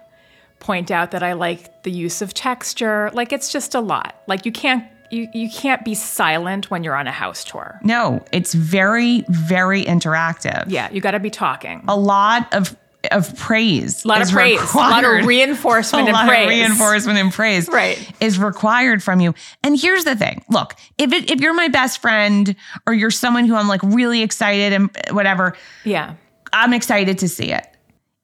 point 0.59 0.89
out 0.89 1.11
that 1.11 1.23
I 1.23 1.33
like 1.33 1.83
the 1.83 1.91
use 1.91 2.21
of 2.21 2.33
texture. 2.33 3.11
Like 3.13 3.31
it's 3.31 3.51
just 3.51 3.75
a 3.75 3.79
lot. 3.79 4.21
Like 4.27 4.45
you 4.45 4.51
can't 4.51 4.85
you, 5.11 5.27
you 5.33 5.49
can't 5.49 5.83
be 5.85 5.93
silent 5.95 6.69
when 6.71 6.83
you're 6.83 6.95
on 6.95 7.07
a 7.07 7.11
house 7.11 7.43
tour. 7.43 7.79
No, 7.83 8.23
it's 8.31 8.53
very, 8.53 9.23
very 9.29 9.83
interactive. 9.83 10.65
Yeah, 10.67 10.89
you 10.91 11.01
got 11.01 11.11
to 11.11 11.19
be 11.19 11.29
talking. 11.29 11.83
A 11.87 11.97
lot 11.97 12.53
of 12.53 12.75
of 13.11 13.37
praise. 13.37 14.03
A 14.03 14.07
lot 14.07 14.17
of 14.21 14.27
is 14.27 14.31
praise, 14.33 14.73
a 14.73 14.77
lot 14.77 15.05
of 15.05 15.25
reinforcement 15.25 16.05
a 16.05 16.07
and 16.09 16.13
lot 16.13 16.27
praise. 16.27 16.43
of 16.43 16.49
reinforcement 16.49 17.17
and 17.19 17.31
praise 17.31 17.69
Right. 17.69 17.97
is 18.19 18.37
required 18.37 19.01
from 19.01 19.21
you. 19.21 19.33
And 19.63 19.79
here's 19.79 20.03
the 20.03 20.15
thing: 20.15 20.43
look, 20.49 20.73
if 20.97 21.13
it, 21.13 21.31
if 21.31 21.39
you're 21.39 21.53
my 21.53 21.67
best 21.69 22.01
friend 22.01 22.53
or 22.85 22.93
you're 22.93 23.11
someone 23.11 23.45
who 23.45 23.55
I'm 23.55 23.67
like 23.69 23.81
really 23.83 24.23
excited 24.23 24.73
and 24.73 24.89
whatever, 25.11 25.55
Yeah, 25.85 26.15
I'm 26.51 26.73
excited 26.73 27.19
to 27.19 27.29
see 27.29 27.51
it. 27.53 27.65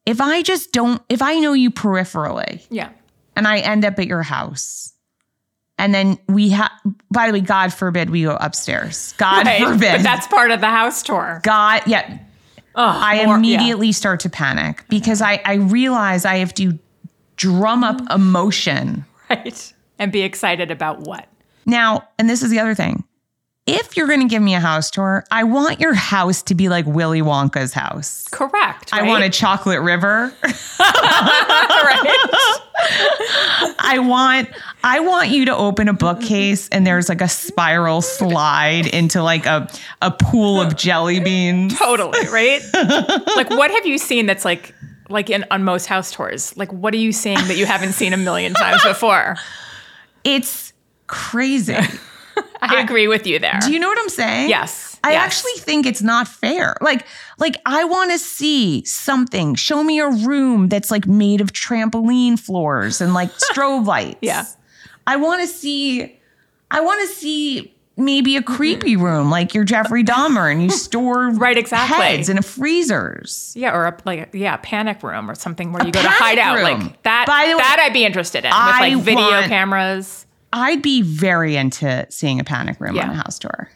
If 0.06 0.20
I 0.20 0.42
just 0.42 0.72
don't, 0.72 1.00
if 1.08 1.22
I 1.22 1.38
know 1.38 1.54
you 1.54 1.70
peripherally 1.70 2.66
yeah, 2.68 2.90
and 3.36 3.48
I 3.48 3.60
end 3.60 3.84
up 3.86 3.98
at 3.98 4.06
your 4.06 4.22
house, 4.22 4.92
and 5.78 5.94
then 5.94 6.18
we 6.28 6.50
have, 6.50 6.70
by 7.10 7.26
the 7.26 7.32
way, 7.34 7.40
God 7.40 7.72
forbid 7.72 8.10
we 8.10 8.22
go 8.22 8.36
upstairs. 8.40 9.12
God 9.18 9.46
Right, 9.46 9.62
forbid. 9.62 9.80
But 9.96 10.02
that's 10.02 10.26
part 10.28 10.50
of 10.50 10.60
the 10.60 10.68
house 10.68 11.02
tour. 11.02 11.40
God, 11.42 11.82
yeah. 11.86 12.18
Oh, 12.76 12.82
I 12.84 13.24
more- 13.26 13.38
yeah. 13.38 13.54
immediately 13.56 13.92
start 13.92 14.20
to 14.20 14.30
panic 14.30 14.84
because 14.88 15.20
I, 15.22 15.40
I 15.44 15.54
realize 15.54 16.24
I 16.24 16.36
have 16.36 16.54
to 16.54 16.78
drum 17.36 17.84
up 17.84 18.00
emotion. 18.10 19.04
right 19.30 19.72
and 19.98 20.10
be 20.12 20.22
excited 20.22 20.70
about 20.70 21.00
what. 21.00 21.26
Now, 21.66 22.08
and 22.18 22.28
this 22.28 22.42
is 22.42 22.50
the 22.50 22.58
other 22.60 22.74
thing. 22.74 23.04
If 23.66 23.96
you're 23.96 24.08
going 24.08 24.20
to 24.20 24.26
give 24.28 24.42
me 24.42 24.54
a 24.54 24.60
house 24.60 24.90
tour, 24.90 25.24
I 25.30 25.44
want 25.44 25.80
your 25.80 25.94
house 25.94 26.42
to 26.42 26.54
be 26.54 26.68
like 26.68 26.84
Willy 26.84 27.22
Wonka's 27.22 27.72
house. 27.72 28.28
Correct. 28.30 28.92
I 28.92 29.04
want 29.04 29.24
a 29.24 29.30
chocolate 29.30 29.80
river. 29.80 30.30
right. 30.78 32.28
I 33.78 33.98
want 33.98 34.48
I 34.82 35.00
want 35.00 35.28
you 35.28 35.44
to 35.46 35.56
open 35.56 35.88
a 35.88 35.92
bookcase 35.92 36.68
and 36.68 36.86
there's 36.86 37.08
like 37.08 37.20
a 37.20 37.28
spiral 37.28 38.02
slide 38.02 38.86
into 38.86 39.22
like 39.22 39.46
a 39.46 39.68
a 40.02 40.10
pool 40.10 40.60
of 40.60 40.76
jelly 40.76 41.20
beans. 41.20 41.78
totally 41.78 42.26
right. 42.28 42.60
like, 43.36 43.50
what 43.50 43.70
have 43.70 43.86
you 43.86 43.98
seen 43.98 44.26
that's 44.26 44.44
like 44.44 44.74
like 45.08 45.30
in 45.30 45.44
on 45.50 45.64
most 45.64 45.86
house 45.86 46.12
tours? 46.12 46.56
Like, 46.56 46.72
what 46.72 46.94
are 46.94 46.98
you 46.98 47.12
seeing 47.12 47.36
that 47.48 47.56
you 47.56 47.66
haven't 47.66 47.92
seen 47.92 48.12
a 48.12 48.18
million 48.18 48.54
times 48.54 48.82
before? 48.82 49.36
It's 50.24 50.72
crazy. 51.06 51.76
I 52.62 52.80
agree 52.80 53.08
with 53.08 53.26
you 53.26 53.38
there. 53.38 53.58
Do 53.60 53.72
you 53.72 53.78
know 53.78 53.88
what 53.88 53.98
I'm 53.98 54.08
saying? 54.08 54.48
Yes. 54.48 54.93
I 55.04 55.12
yes. 55.12 55.24
actually 55.26 55.60
think 55.62 55.84
it's 55.84 56.00
not 56.00 56.26
fair. 56.26 56.76
Like, 56.80 57.06
like 57.38 57.56
I 57.66 57.84
want 57.84 58.10
to 58.12 58.18
see 58.18 58.82
something. 58.86 59.54
Show 59.54 59.84
me 59.84 60.00
a 60.00 60.08
room 60.08 60.68
that's 60.70 60.90
like 60.90 61.06
made 61.06 61.42
of 61.42 61.52
trampoline 61.52 62.38
floors 62.38 63.02
and 63.02 63.12
like 63.12 63.30
strobe 63.52 63.86
lights. 63.86 64.18
Yeah. 64.22 64.46
I 65.06 65.16
want 65.16 65.42
to 65.42 65.46
see. 65.46 66.18
I 66.70 66.80
want 66.80 67.06
to 67.06 67.14
see 67.14 67.74
maybe 67.96 68.36
a 68.36 68.42
creepy 68.42 68.94
mm-hmm. 68.94 69.04
room 69.04 69.30
like 69.30 69.54
you're 69.54 69.62
Jeffrey 69.62 70.02
Dahmer 70.02 70.50
and 70.50 70.62
you 70.62 70.70
store 70.70 71.30
Right, 71.30 71.56
exactly. 71.56 71.96
heads 71.98 72.30
in 72.30 72.38
a 72.38 72.42
freezers. 72.42 73.52
Yeah, 73.54 73.74
or 73.76 73.84
a, 73.84 73.96
like 74.06 74.30
yeah, 74.32 74.54
a 74.54 74.58
panic 74.58 75.02
room 75.02 75.30
or 75.30 75.34
something 75.34 75.72
where 75.72 75.82
A 75.82 75.86
you 75.86 75.92
go 75.92 76.00
to 76.00 76.08
hide 76.08 76.38
out. 76.38 76.56
room. 76.56 76.64
Like 76.64 77.02
that. 77.02 77.26
By 77.26 77.46
the 77.48 77.56
way, 77.56 77.58
that 77.58 77.78
I'd 77.78 77.92
be 77.92 78.06
interested 78.06 78.46
in 78.46 78.50
I 78.52 78.88
with 78.88 78.96
like 78.96 79.04
video 79.04 79.30
want- 79.30 79.46
cameras. 79.48 80.26
I'd 80.56 80.82
be 80.82 81.02
very 81.02 81.56
into 81.56 82.06
seeing 82.10 82.38
a 82.38 82.44
panic 82.44 82.80
room 82.80 82.96
on 82.96 83.10
a 83.10 83.14
house 83.14 83.40
tour. 83.40 83.68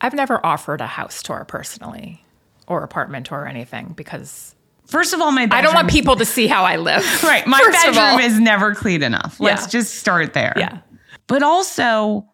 I've 0.00 0.14
never 0.14 0.44
offered 0.44 0.80
a 0.80 0.86
house 0.86 1.22
tour 1.22 1.44
personally, 1.46 2.24
or 2.66 2.82
apartment 2.82 3.26
tour 3.26 3.40
or 3.40 3.46
anything 3.46 3.92
because 3.96 4.54
First 4.86 5.12
of 5.14 5.20
all, 5.20 5.30
my 5.30 5.46
bedroom, 5.46 5.58
I 5.58 5.62
don't 5.62 5.74
want 5.74 5.88
people 5.90 6.16
to 6.16 6.24
see 6.24 6.48
how 6.48 6.64
I 6.64 6.74
live. 6.76 7.04
Right, 7.22 7.46
my 7.46 7.60
First 7.60 7.94
bedroom 7.94 8.20
is 8.20 8.40
never 8.40 8.74
clean 8.74 9.02
enough. 9.04 9.38
Let's 9.38 9.62
Yeah. 9.62 9.68
just 9.80 9.94
start 9.96 10.32
there. 10.34 10.52
Yeah, 10.56 10.78
But 11.28 11.44
also, 11.44 12.26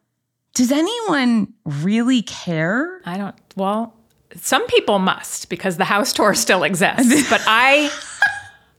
does 0.55 0.73
anyone 0.73 1.53
really 1.67 2.23
care? 2.23 3.01
I 3.05 3.19
don't. 3.19 3.35
Well, 3.57 3.93
some 4.37 4.67
people 4.69 4.99
must 4.99 5.51
because 5.51 5.77
the 5.77 5.85
house 5.85 6.15
tour 6.15 6.35
still 6.35 6.63
exists, 6.63 7.29
but 7.31 7.43
I, 7.47 7.91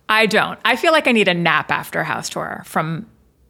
I 0.09 0.25
don't. 0.25 0.57
I 0.65 0.75
feel 0.75 0.91
like 0.91 1.07
I 1.07 1.11
need 1.11 1.27
a 1.27 1.33
nap 1.35 1.69
after 1.71 1.99
a 1.99 2.03
house 2.03 2.29
tour 2.29 2.63
from 2.65 3.05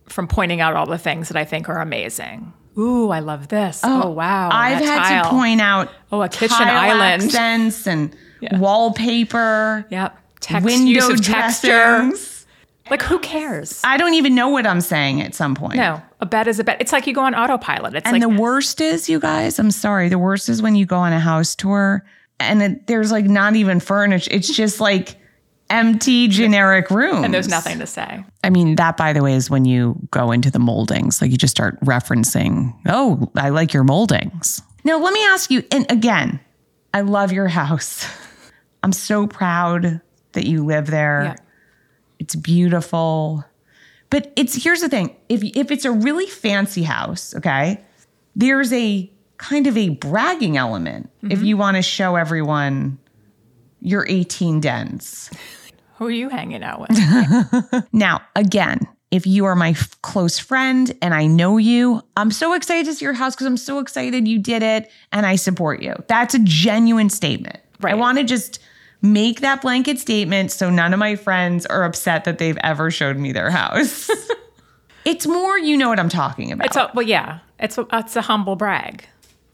from 0.10 0.28
pointing 0.28 0.60
out 0.62 0.74
all 0.74 0.86
the 0.88 0.98
things 0.98 1.28
that 1.30 1.38
I 1.38 1.46
think 1.46 1.70
are 1.70 1.80
amazing. 1.80 2.52
Ooh, 2.78 3.10
I 3.10 3.20
love 3.20 3.48
this. 3.48 3.82
Oh, 3.84 4.04
oh 4.04 4.10
wow, 4.10 4.50
I've 4.52 4.80
had 4.84 5.24
to 5.24 5.30
point 5.30 5.62
out 5.62 5.90
Oh, 6.12 6.22
a 6.22 6.30
kitchen 6.30 6.58
tile 6.58 7.02
island. 7.02 7.24
accents 7.24 7.88
and 7.88 8.16
Yeah. 8.40 8.58
wallpaper, 8.60 9.86
Yep. 9.90 10.18
Text, 10.40 10.66
window 10.66 10.92
use 10.92 11.10
of 11.10 11.22
texture. 11.26 11.68
dressings. 11.70 12.46
Like, 12.90 13.02
who 13.02 13.20
cares? 13.20 13.82
I 13.84 13.98
don't 13.98 14.14
even 14.14 14.34
know 14.36 14.48
what 14.48 14.66
I'm 14.66 14.80
saying 14.80 15.22
at 15.22 15.36
some 15.36 15.56
point. 15.56 15.76
No, 15.76 16.02
a 16.22 16.26
bed 16.26 16.48
is 16.48 16.58
a 16.60 16.64
bed. 16.64 16.78
It's 16.80 16.94
like 16.94 17.06
you 17.06 17.14
go 17.14 17.22
on 17.22 17.36
autopilot. 17.36 17.96
It's 17.96 18.06
And 18.06 18.14
like 18.14 18.22
the 18.22 18.42
worst 18.42 18.80
is, 18.80 19.10
you 19.10 19.20
guys, 19.20 19.60
I'm 19.60 19.72
sorry, 19.72 20.08
the 20.08 20.20
worst 20.20 20.48
is 20.48 20.62
when 20.62 20.76
you 20.76 20.86
go 20.86 20.98
on 20.98 21.12
a 21.12 21.20
house 21.20 21.54
tour 21.56 22.06
and 22.40 22.62
it, 22.62 22.88
there's 22.88 23.12
like 23.12 23.26
not 23.26 23.56
even 23.58 23.80
furniture. 23.82 24.30
It's 24.34 24.56
just 24.56 24.80
like 24.80 25.18
empty 25.70 26.28
generic 26.28 26.90
rooms. 26.90 27.26
and 27.26 27.34
there's 27.34 27.48
nothing 27.48 27.80
to 27.80 27.88
say. 27.88 28.24
I 28.44 28.50
mean, 28.50 28.76
that, 28.76 28.98
by 28.98 29.14
the 29.14 29.22
way, 29.22 29.34
is 29.34 29.50
when 29.50 29.66
you 29.66 29.98
go 30.12 30.32
into 30.32 30.52
the 30.52 30.60
moldings. 30.60 31.22
Like 31.22 31.32
you 31.32 31.38
just 31.38 31.56
start 31.56 31.80
referencing, 31.82 32.74
oh, 32.88 33.32
I 33.36 33.50
like 33.50 33.74
your 33.74 33.84
moldings. 33.84 34.62
Now, 34.84 35.00
let 35.00 35.14
me 35.14 35.24
ask 35.26 35.52
you, 35.52 35.64
and 35.72 35.90
again, 35.92 36.40
I 36.94 37.02
love 37.02 37.32
your 37.32 37.48
house. 37.48 38.06
I'm 38.84 38.94
so 38.94 39.28
proud 39.28 40.02
that 40.34 40.46
you 40.46 40.66
live 40.66 40.88
there. 40.88 41.24
Yeah. 41.24 41.36
It's 42.20 42.36
beautiful. 42.36 43.44
But 44.10 44.32
it's 44.36 44.64
here's 44.64 44.82
the 44.82 44.90
thing. 44.90 45.16
If 45.28 45.44
if 45.44 45.72
it's 45.72 45.86
a 45.86 45.92
really 45.92 46.28
fancy 46.28 46.84
house, 46.84 47.36
okay, 47.36 47.82
there's 48.36 48.72
a 48.72 49.12
kind 49.38 49.68
of 49.68 49.78
a 49.78 49.90
bragging 49.90 50.58
element 50.58 51.10
if 51.22 51.30
mm-hmm. 51.30 51.46
you 51.46 51.58
want 51.58 51.76
to 51.76 51.84
show 51.84 52.16
everyone 52.16 52.98
your 53.82 54.06
18 54.08 54.60
dens. 54.60 55.30
Who 55.98 56.06
are 56.08 56.12
you 56.12 56.30
hanging 56.30 56.64
out 56.64 56.82
with? 56.82 57.84
Now, 57.94 58.22
again, 58.36 58.88
if 59.10 59.26
you 59.26 59.46
are 59.46 59.56
my 59.56 59.70
f- 59.70 60.00
close 60.02 60.38
friend 60.38 60.96
and 61.02 61.14
I 61.14 61.26
know 61.26 61.58
you, 61.58 62.02
I'm 62.16 62.32
so 62.32 62.54
excited 62.54 62.86
to 62.86 62.94
see 62.94 63.06
your 63.06 63.14
house 63.14 63.36
because 63.36 63.48
I'm 63.48 63.58
so 63.58 63.80
excited 63.80 64.28
you 64.28 64.40
did 64.40 64.62
it 64.62 64.92
and 65.12 65.26
I 65.26 65.38
support 65.38 65.82
you. 65.82 65.96
That's 66.08 66.34
a 66.36 66.40
genuine 66.40 67.10
statement. 67.10 67.58
I 67.84 67.96
want 67.96 68.18
to 68.18 68.24
just 68.24 68.60
make 69.02 69.42
that 69.42 69.62
blanket 69.62 70.00
statement 70.00 70.52
so 70.52 70.70
none 70.70 70.94
of 70.94 71.00
my 71.00 71.16
friends 71.16 71.66
are 71.66 71.84
upset 71.84 72.26
that 72.26 72.38
they've 72.38 72.58
ever 72.64 72.92
showed 72.92 73.18
me 73.18 73.32
their 73.32 73.50
house. 73.50 74.10
it's 75.06 75.26
more, 75.26 75.58
you 75.58 75.78
know 75.78 75.90
what 75.90 76.00
I'm 76.00 76.10
talking 76.10 76.52
about. 76.52 76.68
It's 76.68 76.76
a, 76.76 76.92
well, 76.94 77.08
yeah, 77.08 77.40
it's 77.60 77.78
a, 77.78 77.88
it's 77.94 78.16
a 78.16 78.22
humble 78.22 78.56
brag, 78.56 79.08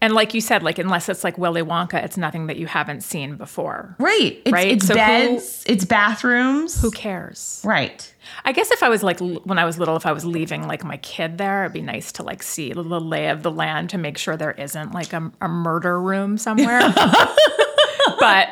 And 0.03 0.13
like 0.13 0.33
you 0.33 0.41
said, 0.41 0.63
like 0.63 0.79
unless 0.79 1.07
it's 1.07 1.23
like 1.23 1.37
Willy 1.37 1.61
Wonka, 1.61 2.03
it's 2.03 2.17
nothing 2.17 2.47
that 2.47 2.57
you 2.57 2.67
haven't 2.67 3.01
seen 3.01 3.37
before. 3.37 3.95
Right. 3.99 4.41
It's, 4.43 4.51
Right? 4.51 4.67
it's 4.73 4.85
So 4.87 4.93
who- 4.93 4.97
beds, 4.97 5.63
it's 5.65 5.85
bathrooms. 5.85 6.81
Who 6.81 6.91
cares? 6.91 7.61
Right. 7.63 8.13
I 8.43 8.51
guess 8.51 8.69
if 8.71 8.83
I 8.83 8.89
was 8.89 9.01
like 9.01 9.19
when 9.21 9.57
I 9.59 9.63
was 9.65 9.79
little, 9.79 9.95
if 9.95 10.05
I 10.05 10.11
was 10.11 10.25
leaving 10.25 10.67
like 10.67 10.83
my 10.83 10.97
kid 10.97 11.37
there, 11.37 11.63
it'd 11.63 11.73
be 11.73 11.81
nice 11.81 12.11
to 12.13 12.23
like 12.23 12.43
see 12.43 12.73
the 12.73 12.81
lay 12.83 13.29
of 13.29 13.43
the 13.43 13.51
land 13.51 13.89
to 13.91 13.97
make 13.97 14.17
sure 14.17 14.35
there 14.35 14.51
isn't 14.51 14.91
like 14.93 15.13
a, 15.13 15.31
a 15.41 15.47
murder 15.47 16.01
room 16.01 16.37
somewhere. 16.37 16.81
but 18.19 18.47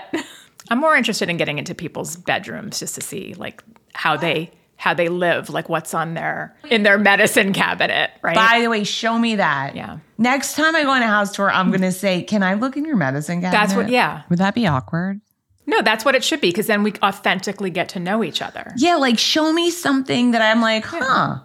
I'm 0.70 0.79
more 0.79 0.96
interested 0.96 1.29
in 1.29 1.36
getting 1.38 1.58
into 1.60 1.75
people's 1.75 2.15
bedrooms 2.15 2.79
just 2.79 2.96
to 2.96 3.01
see 3.01 3.34
like 3.34 3.62
how 3.93 4.15
they 4.15 4.51
how 4.81 4.95
they 4.95 5.09
live, 5.09 5.51
like 5.51 5.69
what's 5.69 5.93
on 5.93 6.15
their 6.15 6.55
in 6.69 6.81
their 6.81 6.97
medicine 6.97 7.53
cabinet, 7.53 8.09
right? 8.23 8.35
By 8.35 8.61
the 8.61 8.67
way, 8.67 8.83
show 8.83 9.17
me 9.19 9.35
that. 9.35 9.75
Yeah. 9.75 10.00
Next 10.17 10.55
time 10.55 10.75
I 10.75 10.81
go 10.83 10.89
on 10.89 11.03
a 11.03 11.07
house 11.07 11.31
tour, 11.31 11.51
I'm 11.51 11.69
going 11.69 11.81
to 11.81 11.91
say, 11.91 12.23
can 12.23 12.41
I 12.41 12.55
look 12.55 12.75
in 12.75 12.83
your 12.85 12.95
medicine 12.95 13.41
cabinet? 13.41 13.59
That's 13.59 13.75
what- 13.75 13.89
yeah. 13.89 14.23
Would 14.29 14.39
that 14.39 14.55
be 14.55 14.65
awkward? 14.67 15.21
no, 15.67 15.81
that's 15.83 16.03
what 16.03 16.15
it 16.15 16.23
should 16.23 16.41
be 16.41 16.50
because 16.50 16.65
then 16.67 16.81
we 16.83 16.91
authentically 17.03 17.69
get 17.69 17.88
to 17.89 18.00
know 18.00 18.23
each 18.23 18.41
other. 18.41 18.73
Yeah. 18.75 18.95
Like 18.95 19.19
show 19.19 19.53
me 19.53 19.69
something 19.69 20.31
that 20.31 20.41
I'm 20.41 20.59
like, 20.61 20.83
huh. 20.83 21.38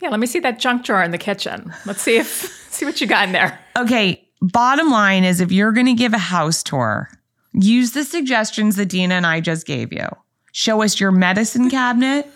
Yeah, 0.00 0.08
let 0.10 0.18
me 0.18 0.26
see 0.26 0.40
that 0.40 0.58
junk 0.58 0.84
drawer 0.84 1.02
in 1.04 1.12
the 1.12 1.18
kitchen. 1.18 1.72
Let's 1.86 2.02
see 2.02 2.16
if 2.18 2.26
see 2.70 2.84
what 2.84 3.00
you 3.00 3.06
got 3.06 3.26
in 3.28 3.32
there. 3.32 3.56
Okay. 3.78 4.28
Bottom 4.40 4.90
line 4.90 5.22
is 5.22 5.40
if 5.40 5.52
you're 5.52 5.70
going 5.70 5.86
to 5.86 5.94
give 5.94 6.12
a 6.12 6.18
house 6.18 6.64
tour, 6.64 7.08
use 7.52 7.92
the 7.92 8.02
suggestions 8.02 8.74
that 8.74 8.86
Dina 8.86 9.14
and 9.14 9.24
I 9.24 9.40
just 9.40 9.64
gave 9.66 9.92
you. 9.92 10.08
Show 10.52 10.82
us 10.82 11.00
your 11.00 11.10
medicine 11.10 11.68
cabinet, 11.78 12.30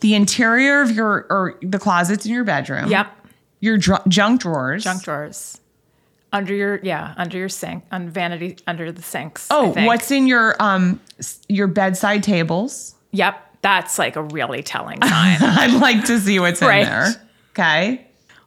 the 0.00 0.14
interior 0.14 0.82
of 0.82 0.90
your, 0.90 1.26
or 1.30 1.58
the 1.62 1.78
closets 1.78 2.26
in 2.26 2.32
your 2.32 2.44
bedroom. 2.44 2.90
Yep. 2.90 3.10
Your 3.60 3.78
dr- 3.78 4.06
junk 4.08 4.42
drawers. 4.42 4.84
junk 4.84 5.02
drawers 5.02 5.58
under 6.32 6.52
your 6.52 6.80
yeah 6.82 7.14
under 7.16 7.38
your 7.38 7.48
sink 7.48 7.84
on 7.92 8.08
vanity 8.10 8.56
under 8.66 8.90
the 8.92 9.00
sinks. 9.02 9.46
Oh, 9.50 9.68
what's 9.86 10.10
in 10.10 10.26
your 10.26 10.56
um 10.60 11.00
your 11.48 11.66
bedside 11.68 12.22
tables? 12.24 12.94
Yep, 13.12 13.40
that's 13.62 13.98
like 13.98 14.16
a 14.16 14.22
really 14.24 14.62
telling 14.62 15.00
sign. 15.02 15.38
I'd 15.40 15.80
like 15.80 16.04
to 16.06 16.18
see 16.18 16.38
what's 16.40 16.60
Right. 16.60 16.80
in 16.80 16.86
there. 16.86 17.06
Okay. 17.52 18.06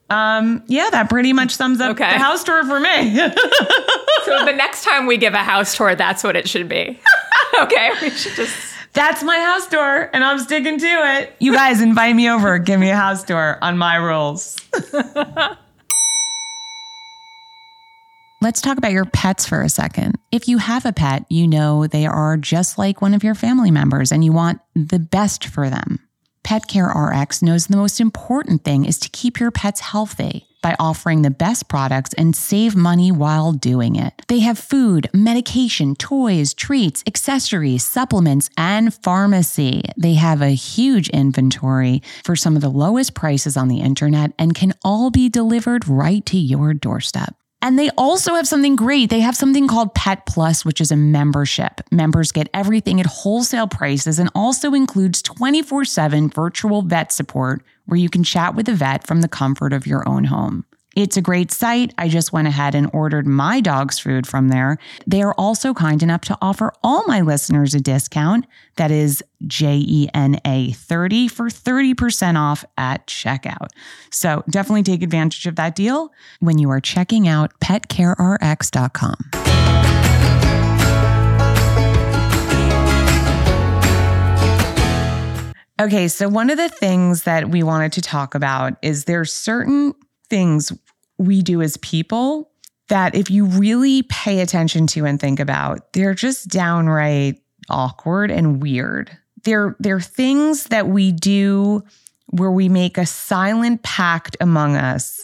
Um, 0.10 0.64
yeah, 0.68 0.90
that 0.92 1.10
pretty 1.10 1.34
much 1.34 1.56
sums 1.56 1.82
up 1.82 1.92
Okay. 1.92 2.12
the 2.12 2.20
house 2.20 2.44
tour 2.44 2.64
for 2.66 2.80
me. 2.80 3.16
so 4.26 4.46
the 4.46 4.54
next 4.56 4.84
time 4.84 5.06
we 5.06 5.18
give 5.18 5.34
a 5.34 5.38
house 5.44 5.76
tour, 5.76 5.96
that's 5.96 6.24
what 6.24 6.36
it 6.36 6.48
should 6.48 6.70
be. 6.70 7.00
okay, 7.62 7.90
we 8.02 8.10
should 8.12 8.34
just 8.36 8.56
That's 8.98 9.22
my 9.22 9.38
house 9.38 9.68
tour, 9.68 10.10
and 10.12 10.24
I'm 10.24 10.40
sticking 10.40 10.80
to 10.80 10.88
it. 10.88 11.36
You 11.38 11.54
guys 11.54 11.82
invite 11.82 12.16
me 12.16 12.32
over, 12.32 12.58
give 12.58 12.80
me 12.80 12.90
a 12.90 12.96
house 12.96 13.24
tour 13.24 13.60
on 13.62 13.78
my 13.78 13.94
rules. 13.98 14.60
Let's 18.42 18.60
talk 18.60 18.80
about 18.80 18.94
your 18.94 19.06
pets 19.06 19.46
for 19.46 19.62
a 19.62 19.70
second. 19.70 20.18
If 20.32 20.48
you 20.48 20.58
have 20.58 20.84
a 20.88 20.94
pet, 20.94 21.28
you 21.30 21.48
know 21.48 21.86
they 21.86 22.08
are 22.08 22.38
just 22.38 22.80
like 22.80 23.00
one 23.00 23.14
of 23.14 23.24
your 23.24 23.36
family 23.36 23.70
members 23.70 24.12
and 24.12 24.26
you 24.26 24.32
want 24.32 24.62
the 24.74 24.98
best 24.98 25.46
for 25.46 25.70
them. 25.70 26.00
Pet 26.44 26.68
Care 26.68 26.88
RX 26.88 27.44
knows 27.44 27.68
the 27.68 27.78
most 27.78 28.02
important 28.02 28.64
thing 28.64 28.84
is 28.84 28.98
to 29.02 29.10
keep 29.10 29.40
your 29.40 29.52
pets 29.52 29.80
healthy 29.80 30.47
by 30.68 30.76
offering 30.82 31.22
the 31.22 31.32
best 31.32 31.70
products 31.70 32.14
and 32.16 32.36
save 32.36 32.76
money 32.76 33.10
while 33.10 33.54
doing 33.54 33.96
it. 33.96 34.14
They 34.28 34.40
have 34.40 34.60
food, 34.60 35.10
medication, 35.14 35.96
toys, 35.96 36.54
treats, 36.54 37.06
accessories, 37.08 37.86
supplements, 37.86 38.50
and 38.58 38.94
pharmacy. 38.94 39.84
They 39.96 40.16
have 40.16 40.42
a 40.42 40.50
huge 40.50 41.08
inventory 41.12 42.02
for 42.26 42.36
some 42.36 42.58
of 42.58 42.62
the 42.62 42.70
lowest 42.70 43.14
prices 43.14 43.56
on 43.56 43.70
the 43.70 43.80
internet 43.80 44.34
and 44.38 44.54
can 44.54 44.74
all 44.84 45.10
be 45.10 45.30
delivered 45.30 45.88
right 45.88 46.26
to 46.26 46.38
your 46.38 46.74
doorstep. 46.74 47.34
And 47.62 47.80
they 47.80 47.90
also 47.98 48.36
have 48.36 48.48
something 48.48 48.76
great. 48.76 49.10
They 49.10 49.22
have 49.22 49.38
something 49.38 49.70
called 49.70 49.96
Pet 49.96 50.26
Plus, 50.26 50.66
which 50.66 50.82
is 50.82 50.92
a 50.92 50.98
membership. 50.98 51.82
Members 51.92 52.34
get 52.34 52.50
everything 52.54 53.00
at 53.00 53.06
wholesale 53.06 53.68
prices 53.68 54.20
and 54.20 54.30
also 54.36 54.74
includes 54.74 55.22
24 55.22 55.86
7 55.86 56.30
virtual 56.30 56.82
vet 56.82 57.14
support 57.14 57.64
where 57.88 57.98
you 57.98 58.10
can 58.10 58.24
chat 58.24 58.56
with 58.56 58.70
a 58.70 58.74
vet 58.74 59.06
from 59.08 59.22
the 59.22 59.28
comfort 59.28 59.74
of 59.74 59.88
your 59.88 60.08
own 60.08 60.26
home. 60.26 60.66
It's 60.98 61.16
a 61.16 61.22
great 61.22 61.52
site. 61.52 61.94
I 62.00 62.08
just 62.10 62.34
went 62.34 62.48
ahead 62.48 62.74
and 62.74 62.90
ordered 62.92 63.28
my 63.28 63.62
dog's 63.62 64.00
food 64.00 64.26
from 64.26 64.48
there. 64.48 64.80
They 65.06 65.22
are 65.22 65.34
also 65.34 65.76
kind 65.76 66.02
enough 66.02 66.22
to 66.22 66.38
offer 66.42 66.74
all 66.84 67.06
my 67.06 67.22
listeners 67.22 67.76
a 67.76 67.80
discount 67.80 68.48
that 68.78 68.90
is 68.90 69.24
J 69.46 69.78
E 69.78 70.10
N 70.16 70.40
A 70.44 70.72
30 70.72 71.28
for 71.28 71.50
30% 71.50 72.36
off 72.36 72.66
at 72.80 73.06
checkout. 73.06 73.68
So 74.10 74.44
definitely 74.50 74.82
take 74.82 75.04
advantage 75.04 75.46
of 75.46 75.56
that 75.58 75.76
deal 75.76 76.12
when 76.40 76.58
you 76.58 76.72
are 76.72 76.82
checking 76.82 77.28
out 77.28 77.52
petcarerx.com. 77.60 79.47
Okay, 85.80 86.08
so 86.08 86.28
one 86.28 86.50
of 86.50 86.58
the 86.58 86.70
things 86.70 87.24
that 87.24 87.50
we 87.50 87.62
wanted 87.62 87.94
to 87.94 88.02
talk 88.02 88.34
about 88.34 88.74
is 88.82 89.06
there's 89.06 89.32
certain 89.32 89.94
things 90.30 90.72
we 91.20 91.44
do 91.44 91.62
as 91.62 91.78
people 91.78 92.52
that 92.90 93.14
if 93.14 93.30
you 93.30 93.46
really 93.46 94.04
pay 94.04 94.40
attention 94.40 94.88
to 94.88 95.06
and 95.06 95.20
think 95.20 95.40
about, 95.40 95.94
they're 95.94 96.16
just 96.16 96.48
downright 96.48 97.42
awkward 97.70 98.32
and 98.32 98.62
weird. 98.62 99.16
They're 99.44 99.76
they're 99.80 100.00
things 100.00 100.66
that 100.66 100.88
we 100.88 101.12
do 101.12 101.84
where 102.32 102.52
we 102.52 102.70
make 102.70 102.98
a 102.98 103.06
silent 103.06 103.84
pact 103.84 104.36
among 104.42 104.76
us 104.76 105.22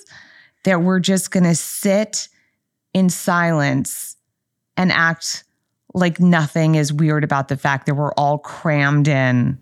that 0.66 0.82
we're 0.82 1.00
just 1.00 1.32
going 1.32 1.44
to 1.44 1.56
sit 1.56 2.30
in 2.94 3.10
silence 3.10 4.16
and 4.78 4.92
act 4.92 5.44
like 5.94 6.20
nothing 6.20 6.76
is 6.76 6.94
weird 6.94 7.24
about 7.24 7.50
the 7.50 7.58
fact 7.58 7.86
that 7.86 7.96
we're 7.96 8.14
all 8.14 8.38
crammed 8.38 9.08
in 9.08 9.58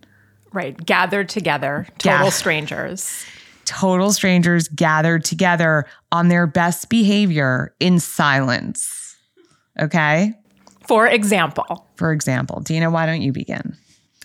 right 0.54 0.78
gathered 0.86 1.30
together, 1.30 1.88
total 1.98 2.26
Yeah. 2.26 2.30
strangers. 2.30 3.26
total 3.66 4.12
strangers 4.12 4.68
gathered 4.70 5.24
together 5.24 5.86
on 6.12 6.28
their 6.28 6.46
best 6.48 6.90
behavior 6.90 7.74
in 7.80 8.00
silence. 8.00 9.16
Okay? 9.80 10.34
For 10.88 11.08
example, 11.08 11.88
For 11.96 12.12
example, 12.12 12.60
Dina, 12.62 12.90
why 12.92 13.06
don't 13.06 13.22
you 13.22 13.32
begin? 13.32 13.78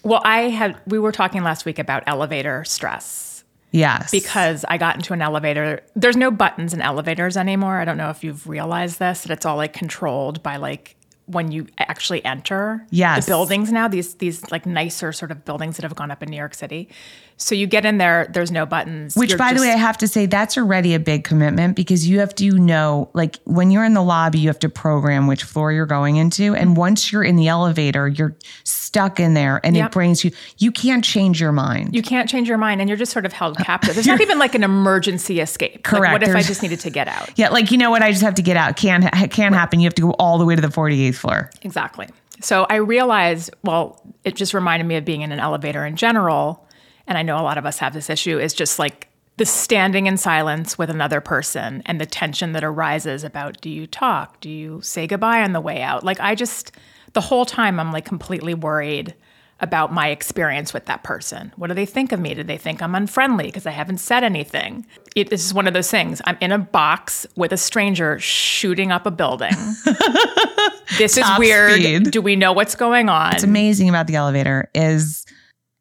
well, 0.03 0.21
I 0.25 0.43
had 0.49 0.77
we 0.87 0.99
were 0.99 1.13
talking 1.13 1.43
last 1.45 1.65
week 1.65 1.79
about 1.79 2.03
elevator 2.07 2.65
stress. 2.65 3.45
Yes. 3.73 4.11
because 4.11 4.65
I 4.69 4.79
got 4.79 4.95
into 4.97 5.13
an 5.13 5.21
elevator. 5.21 5.83
There's 5.95 6.17
no 6.17 6.31
buttons 6.31 6.73
in 6.73 6.81
elevators 6.81 7.37
anymore. 7.37 7.79
I 7.79 7.85
don't 7.85 7.99
know 7.99 8.09
if 8.09 8.25
you've 8.25 8.49
realized 8.49 8.99
this, 8.99 9.23
that 9.23 9.31
it's 9.31 9.45
all 9.45 9.57
like 9.57 9.75
controlled 9.75 10.43
by 10.43 10.57
like 10.57 10.96
when 11.27 11.51
you 11.53 11.67
actually 11.79 12.25
enter 12.25 12.87
Yes. 12.91 13.25
the 13.27 13.31
buildings 13.31 13.71
now, 13.73 13.89
these 13.89 14.15
these 14.15 14.51
like 14.51 14.65
nicer 14.67 15.13
sort 15.13 15.31
of 15.31 15.45
buildings 15.45 15.77
that 15.77 15.83
have 15.83 15.95
gone 15.95 16.11
up 16.11 16.23
in 16.23 16.31
New 16.31 16.37
York 16.37 16.55
City. 16.55 16.89
So 17.39 17.55
you 17.55 17.67
get 17.67 17.85
in 17.85 17.99
there, 17.99 18.31
there's 18.33 18.51
no 18.51 18.65
buttons. 18.65 19.15
Which, 19.15 19.31
You're 19.31 19.39
by 19.39 19.53
the 19.53 19.61
way, 19.61 19.71
I 19.71 19.77
have 19.77 19.99
to 19.99 20.09
say 20.09 20.25
that's 20.25 20.57
already 20.57 20.95
a 20.95 20.99
big 20.99 21.25
commitment 21.25 21.77
because 21.77 22.09
you 22.09 22.21
have 22.21 22.35
to 22.37 22.53
know, 22.53 23.11
like, 23.13 23.37
when 23.45 23.71
you're 23.71 23.85
in 23.85 23.93
the 23.93 24.03
lobby, 24.03 24.39
you 24.39 24.49
have 24.49 24.59
to 24.61 24.71
program 24.71 25.27
which 25.27 25.45
floor 25.45 25.71
you're 25.71 25.85
going 25.85 26.17
into. 26.17 26.55
And 26.55 26.77
once 26.77 27.13
you're 27.13 27.25
in 27.25 27.37
the 27.37 27.49
elevator, 27.49 28.09
you're 28.09 28.35
stuck 28.65 29.21
in 29.21 29.35
there 29.35 29.61
and 29.65 29.77
it 29.77 29.93
brings 29.93 30.25
you, 30.25 30.31
you 30.59 30.73
can't 30.73 31.05
change 31.05 31.41
your 31.41 31.53
mind. 31.53 31.95
you 31.95 32.03
can't 32.03 32.29
change 32.29 32.49
your 32.49 32.59
mind 32.59 32.81
and 32.81 32.89
you're 32.89 32.97
just 32.97 33.13
sort 33.13 33.27
of 33.27 33.33
held 33.35 33.61
uh, 33.61 33.65
captive. 33.65 33.95
There's 33.95 34.07
not 34.07 34.23
even 34.23 34.39
like 34.39 34.55
an 34.55 34.65
emergency 34.65 35.41
escape. 35.41 35.75
Like, 35.75 35.85
Correct. 35.85 36.13
what 36.13 36.23
if 36.23 36.35
I 36.35 36.43
just 36.43 36.63
needed 36.63 36.81
to 36.81 36.91
get 36.91 37.07
out? 37.07 37.31
yeah, 37.37 37.51
like, 37.51 37.71
you 37.71 37.77
know 37.77 37.91
what? 37.91 38.03
I 38.03 38.11
just 38.11 38.23
have 38.23 38.37
to 38.37 38.43
get 38.43 38.57
out. 38.57 38.77
Can't, 38.77 39.05
can't 39.31 39.55
happen. 39.55 39.81
You 39.81 39.87
have 39.87 39.95
to 39.97 40.03
go 40.03 40.11
all 40.13 40.39
the 40.39 40.47
way 40.47 40.55
to 40.55 40.63
the 40.63 40.69
48th 40.69 41.17
floor. 41.17 41.51
Exactly. 41.63 42.09
So 42.41 42.67
I 42.69 42.77
realized, 42.77 43.55
well, 43.63 44.01
it 44.25 44.37
just 44.37 44.55
reminded 44.55 44.87
me 44.87 44.97
of 44.97 45.05
being 45.05 45.23
in 45.23 45.33
an 45.33 45.41
elevator 45.41 45.85
in 45.85 45.97
general. 45.97 46.66
And 47.07 47.17
I 47.17 47.23
know 47.23 47.39
a 47.39 47.43
lot 47.43 47.59
of 47.59 47.67
us 47.67 47.79
have 47.79 47.95
this 47.95 48.11
issue, 48.11 48.39
is 48.39 48.55
just 48.55 48.79
like 48.79 49.09
the 49.37 49.47
standing 49.47 50.07
in 50.07 50.17
silence 50.17 50.79
with 50.79 50.91
another 50.91 51.21
person 51.21 51.83
and 51.87 52.01
the 52.01 52.07
tension 52.07 52.53
that 52.53 52.65
arises 52.65 53.23
about 53.23 53.61
do 53.61 53.69
you 53.69 53.87
talk? 53.87 54.41
Do 54.41 54.49
you 54.49 54.81
say 54.83 55.07
goodbye 55.07 55.43
on 55.43 55.53
the 55.53 55.61
way 55.61 55.83
out? 55.83 56.05
Like, 56.05 56.21
I 56.21 56.35
just, 56.35 56.73
the 57.13 57.21
whole 57.21 57.45
time, 57.45 57.79
I'm 57.79 57.93
like 57.93 58.05
completely 58.05 58.55
worried 58.55 59.15
about 59.61 59.93
my 59.93 60.09
experience 60.09 60.75
with 60.75 60.85
that 60.87 61.03
person. 61.03 61.53
What 61.57 61.69
do 61.69 61.75
they 61.75 61.87
think 61.87 62.13
of 62.13 62.21
me? 62.21 62.35
Do 62.35 62.43
they 62.43 62.59
think 62.59 62.83
I'm 62.83 62.95
unfriendly 62.95 63.47
because 63.47 63.67
I 63.67 63.71
haven't 63.71 63.99
said 63.99 64.23
anything? 64.23 64.87
It, 65.15 65.31
this 65.31 65.45
is 65.45 65.55
one 65.55 65.67
of 65.67 65.73
those 65.73 65.91
things. 65.91 66.21
I'm 66.27 66.37
in 66.41 66.53
a 66.53 66.59
box 66.59 67.27
with 67.37 67.53
a 67.53 67.57
stranger 67.57 68.19
shooting 68.19 68.93
up 68.93 69.07
a 69.07 69.11
building. 69.11 69.53
this 70.99 71.17
is 71.17 71.25
weird. 71.39 71.73
speed. 71.73 72.11
Do 72.11 72.21
we 72.21 72.37
know 72.37 72.53
what's 72.53 72.75
going 72.75 73.09
on? 73.09 73.31
what's 73.33 73.45
amazing 73.45 73.89
about 73.89 74.07
the 74.09 74.17
elevator 74.17 74.69
is 74.75 75.25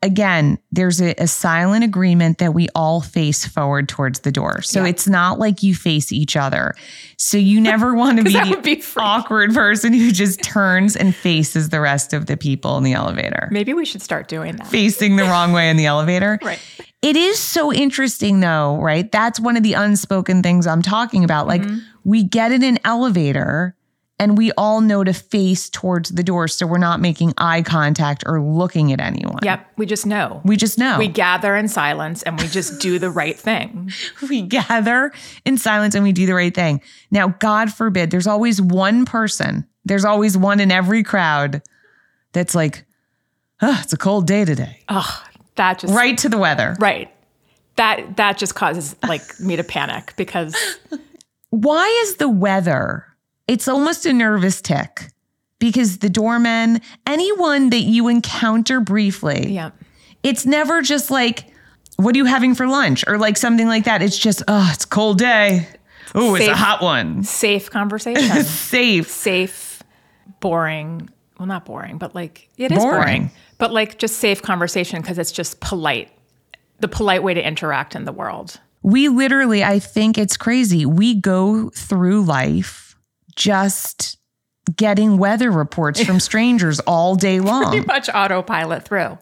again 0.06 0.58
there's 0.72 1.02
a, 1.02 1.14
a 1.18 1.28
silent 1.28 1.84
agreement 1.84 2.38
that 2.38 2.54
we 2.54 2.68
all 2.76 3.02
face 3.02 3.46
forward 3.46 3.90
towards 3.90 4.20
the 4.22 4.32
door 4.32 4.62
so 4.62 4.84
Yeah. 4.84 4.90
it's 4.90 5.08
not 5.08 5.40
like 5.40 5.64
you 5.64 5.74
face 5.76 6.12
each 6.12 6.36
other 6.38 6.74
so 7.18 7.38
you 7.38 7.60
never 7.60 7.94
want 8.02 8.18
to 8.20 8.24
be 8.24 8.34
the 8.34 8.62
be 8.64 8.84
awkward 8.98 9.54
person 9.54 9.92
who 9.94 10.12
just 10.12 10.42
turns 10.44 10.96
and 10.96 11.14
faces 11.16 11.70
the 11.70 11.82
rest 11.82 12.14
of 12.14 12.28
the 12.28 12.38
people 12.38 12.78
in 12.78 12.84
the 12.84 12.94
elevator 12.94 13.50
Maybe 13.52 13.74
we 13.74 13.86
should 13.86 14.02
start 14.02 14.28
doing 14.28 14.56
that. 14.58 14.68
facing 14.68 15.16
the 15.16 15.24
wrong 15.24 15.52
way 15.52 15.70
in 15.70 15.78
the 15.78 15.86
elevator 15.88 16.40
Right. 16.46 16.60
It 17.02 17.16
is 17.16 17.38
so 17.38 17.72
interesting 17.72 18.40
though, 18.40 18.78
right? 18.78 19.12
That's 19.12 19.40
one 19.40 19.58
of 19.58 19.62
the 19.64 19.74
unspoken 19.74 20.42
things 20.42 20.66
I'm 20.66 20.82
talking 20.82 21.24
about. 21.24 21.46
Like 21.46 21.62
mm-hmm. 21.62 21.78
we 22.04 22.24
get 22.24 22.52
in 22.52 22.64
an 22.64 22.80
elevator 22.84 23.76
and 24.18 24.38
we 24.38 24.52
all 24.54 24.80
know 24.82 25.04
to 25.04 25.14
face 25.14 25.70
towards 25.70 26.10
the 26.12 26.24
door 26.24 26.48
so 26.48 26.66
we're 26.66 26.78
not 26.78 27.02
making 27.02 27.34
eye 27.38 27.62
contact 27.62 28.24
or 28.26 28.42
looking 28.42 28.94
at 28.94 29.02
anyone. 29.02 29.40
Yep. 29.44 29.74
We 29.78 29.86
just 29.86 30.06
know. 30.06 30.42
We 30.46 30.56
just 30.56 30.78
know. 30.78 30.98
We 30.98 31.08
gather 31.08 31.56
in 31.56 31.68
silence 31.68 32.24
and 32.24 32.40
we 32.40 32.48
just 32.48 32.80
do 32.80 32.98
the 32.98 33.10
right 33.10 33.38
thing. 33.38 33.92
we 34.30 34.42
gather 34.42 35.12
in 35.44 35.58
silence 35.58 35.96
and 35.96 36.04
we 36.04 36.14
do 36.14 36.26
the 36.26 36.34
right 36.34 36.54
thing. 36.54 36.82
Now, 37.12 37.30
God 37.40 37.74
forbid, 37.74 38.10
there's 38.12 38.28
always 38.28 38.62
one 38.62 39.06
person, 39.06 39.68
there's 39.84 40.06
always 40.06 40.38
one 40.38 40.60
in 40.60 40.72
every 40.72 41.04
crowd 41.04 41.62
that's 42.32 42.56
like, 42.56 42.86
oh, 43.62 43.80
it's 43.84 43.94
a 43.94 43.98
cold 43.98 44.28
day 44.28 44.46
today. 44.46 44.82
Oh, 44.88 45.24
that 45.56 45.80
just 45.80 45.94
Right 45.94 46.18
to 46.20 46.30
the 46.30 46.38
weather. 46.38 46.76
right. 46.80 47.12
That 47.78 48.16
that 48.16 48.38
just 48.38 48.56
causes 48.56 48.96
like 49.06 49.38
me 49.42 49.58
to 49.58 49.64
panic 49.66 50.14
because 50.16 50.56
Why 51.50 51.86
is 52.04 52.16
the 52.16 52.30
weather? 52.30 53.06
It's 53.48 53.68
almost 53.68 54.06
a 54.06 54.14
nervous 54.14 54.62
tick 54.62 55.12
because 55.60 56.00
the 56.00 56.10
doorman, 56.10 56.82
anyone 57.06 57.70
that 57.70 57.82
you 57.82 58.08
encounter 58.08 58.80
briefly, 58.80 59.54
yeah. 59.54 59.72
it's 60.24 60.46
never 60.46 60.82
just 60.82 61.12
like, 61.12 61.52
what 61.98 62.16
are 62.16 62.18
you 62.18 62.26
having 62.26 62.56
for 62.56 62.68
lunch? 62.68 63.04
Or 63.08 63.18
like 63.18 63.38
something 63.38 63.68
like 63.68 63.86
that. 63.86 64.02
It's 64.02 64.18
just, 64.18 64.44
oh, 64.48 64.70
it's 64.74 64.86
a 64.86 64.88
cold 64.88 65.20
day. 65.20 65.68
Oh, 66.14 66.36
it's 66.36 66.48
a 66.48 66.56
hot 66.56 66.82
one. 66.82 67.24
Safe 67.24 67.70
conversation. 67.70 68.44
Safe. 68.44 69.10
safe, 69.10 69.84
boring. 70.40 71.10
Well, 71.38 71.48
not 71.48 71.66
boring, 71.66 71.98
but 71.98 72.16
like 72.16 72.50
it 72.58 72.72
is 72.72 72.78
Boring. 72.78 73.02
boring. 73.02 73.32
But 73.58 73.74
like 73.74 73.98
just 73.98 74.18
safe 74.18 74.42
conversation 74.42 75.02
because 75.02 75.18
it's 75.18 75.32
just 75.32 75.60
polite. 75.60 76.10
The 76.80 76.88
polite 76.88 77.24
way 77.24 77.34
to 77.34 77.46
interact 77.46 77.96
in 77.96 78.06
the 78.06 78.12
world. 78.12 78.60
We 78.82 79.10
literally, 79.10 79.64
I 79.64 79.80
think 79.80 80.18
it's 80.18 80.38
crazy. 80.38 80.86
We 80.86 81.16
go 81.16 81.70
through 81.72 82.24
life 82.24 82.85
just 83.36 84.18
getting 84.76 85.18
weather 85.18 85.52
reports 85.52 86.04
from 86.04 86.20
strangers 86.20 86.80
all 86.82 87.16
day 87.16 87.40
long. 87.40 87.72
Pretty 87.72 87.86
much 87.86 88.10
autopilot 88.14 88.84
through. 88.84 89.18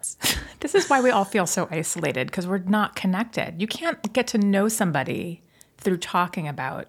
This 0.59 0.75
is 0.75 0.89
why 0.89 1.01
we 1.01 1.09
all 1.09 1.25
feel 1.25 1.45
so 1.45 1.67
isolated 1.71 2.27
because 2.27 2.47
we're 2.47 2.59
not 2.59 2.95
connected. 2.95 3.61
You 3.61 3.67
can't 3.67 4.13
get 4.13 4.27
to 4.27 4.37
know 4.37 4.69
somebody 4.69 5.41
through 5.77 5.97
talking 5.97 6.47
about. 6.47 6.87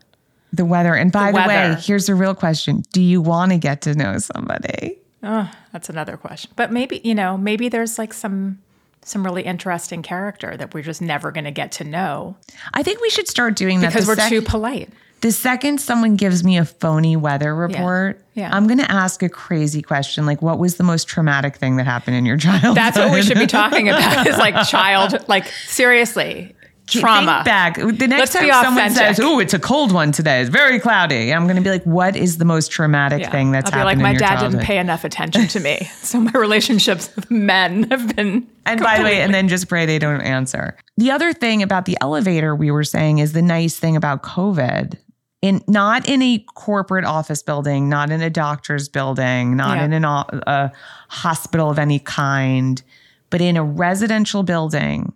The 0.53 0.65
weather. 0.65 0.95
And 0.95 1.11
by 1.11 1.33
the, 1.33 1.39
way, 1.39 1.77
here's 1.81 2.09
a 2.09 2.15
real 2.15 2.35
question 2.35 2.85
Do 2.93 3.03
you 3.03 3.21
want 3.21 3.51
to 3.51 3.59
get 3.59 3.81
to 3.83 3.95
know 3.95 4.19
somebody? 4.19 4.99
Oh, 5.25 5.51
that's 5.73 5.89
another 5.89 6.17
question. 6.17 6.53
But 6.55 6.71
maybe 6.71 7.01
you 7.03 7.15
know, 7.15 7.37
maybe 7.37 7.69
there's 7.69 7.99
like 7.99 8.13
some 8.13 8.61
some 9.03 9.25
really 9.25 9.43
interesting 9.43 10.03
character 10.03 10.57
that 10.57 10.73
we're 10.73 10.83
just 10.83 11.03
never 11.03 11.31
going 11.31 11.45
to 11.45 11.51
get 11.51 11.71
to 11.71 11.85
know 11.85 12.37
I 12.73 12.83
think 12.83 13.03
we 13.03 13.11
should 13.11 13.29
start 13.29 13.55
doing 13.55 13.81
that 13.81 13.89
because 13.89 14.07
the 14.07 14.13
we're 14.13 14.17
sec- 14.17 14.31
too 14.31 14.43
polite. 14.43 14.91
The 15.25 15.33
second 15.33 15.81
someone 15.81 16.17
gives 16.17 16.45
me 16.45 16.59
a 16.59 16.67
phony 16.67 17.17
weather 17.17 17.55
report, 17.57 18.23
Yeah. 18.35 18.55
I'm 18.55 18.67
going 18.67 18.77
to 18.79 18.91
ask 18.91 19.23
a 19.23 19.31
crazy 19.31 19.81
question 19.81 20.27
like, 20.27 20.43
what 20.43 20.59
was 20.59 20.77
the 20.77 20.85
most 20.85 21.09
traumatic 21.09 21.57
thing 21.57 21.77
that 21.77 21.87
happened 21.87 22.17
in 22.17 22.27
your 22.27 22.37
childhood? 22.47 22.77
That's 22.77 22.99
what 22.99 23.11
we 23.11 23.23
should 23.23 23.39
be 23.39 23.47
talking 23.47 23.89
about. 23.89 24.27
Is 24.27 24.37
like 24.37 24.69
child, 24.69 25.27
like 25.27 25.47
seriously, 25.67 26.55
trauma. 26.87 27.37
Think 27.37 27.45
back. 27.47 27.77
The 27.77 28.07
next 28.07 28.19
Let's 28.19 28.33
time 28.35 28.63
someone 28.65 28.91
says, 28.91 29.19
"Oh, 29.19 29.39
it's 29.39 29.55
a 29.55 29.59
cold 29.59 29.93
one 29.93 30.13
today. 30.13 30.43
It's 30.43 30.51
very 30.51 30.79
cloudy," 30.79 31.33
I'm 31.33 31.45
going 31.45 31.57
to 31.57 31.63
be 31.63 31.71
like, 31.71 31.85
"What 31.85 32.17
is 32.17 32.37
the 32.37 32.45
most 32.45 32.71
traumatic 32.71 33.21
Yeah. 33.21 33.31
thing 33.31 33.51
that's 33.51 33.71
happened? 33.71 33.89
I'll 33.89 33.97
be 33.97 34.03
like, 34.03 34.05
happened 34.05 34.21
my 34.21 34.27
dad 34.29 34.35
childhood?" 34.41 34.51
didn't 34.61 34.67
pay 34.67 34.77
enough 34.79 35.05
attention 35.05 35.47
to 35.49 35.61
me, 35.61 35.89
so 36.03 36.21
my 36.21 36.33
relationships 36.33 37.09
with 37.17 37.31
men 37.31 37.85
have 37.91 38.15
been. 38.15 38.47
and 38.67 38.81
by 38.83 38.99
the 38.99 39.05
way, 39.05 39.23
and 39.23 39.33
then 39.33 39.49
just 39.49 39.71
pray 39.71 39.87
they 39.87 39.99
don't 39.99 40.21
answer. 40.21 40.77
The 40.99 41.11
other 41.13 41.33
thing 41.33 41.63
about 41.63 41.87
the 41.87 41.97
elevator 42.03 42.55
we 42.55 42.71
were 42.71 42.85
saying 42.85 43.21
is 43.21 43.33
the 43.33 43.41
nice 43.43 43.79
thing 43.79 43.97
about 43.97 44.23
COVID. 44.23 44.99
In 45.45 45.63
not 45.69 46.09
in 46.09 46.23
a 46.23 46.39
corporate 46.55 47.05
office 47.05 47.43
building, 47.43 47.91
not 47.91 48.11
in 48.11 48.23
a 48.23 48.31
doctor's 48.31 48.89
building, 48.89 49.57
not 49.57 49.77
Yeah. 49.77 49.85
in 49.85 49.93
an, 49.93 50.05
a 50.07 50.73
hospital 51.11 51.69
of 51.71 51.79
any 51.79 51.99
kind, 51.99 52.83
but 53.29 53.43
in 53.43 53.59
a 53.59 53.63
residential 53.63 54.43
building, 54.43 55.13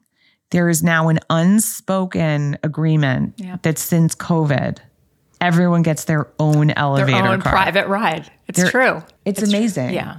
there 0.50 0.68
is 0.68 0.82
now 0.82 1.08
an 1.08 1.18
unspoken 1.30 2.58
agreement 2.62 3.34
Yeah. 3.38 3.56
that 3.62 3.78
since 3.78 4.14
COVID, 4.14 4.78
everyone 5.40 5.82
gets 5.82 6.04
their 6.04 6.28
own 6.38 6.66
their 6.68 6.78
elevator 6.78 7.26
own 7.26 7.40
car. 7.40 7.52
private 7.52 7.86
ride. 7.86 8.30
It's 8.48 8.60
They're- 8.60 8.70
true. 8.70 9.02
It's, 9.24 9.40
true. 9.40 9.48
amazing. 9.48 9.94
Yeah. 9.94 10.16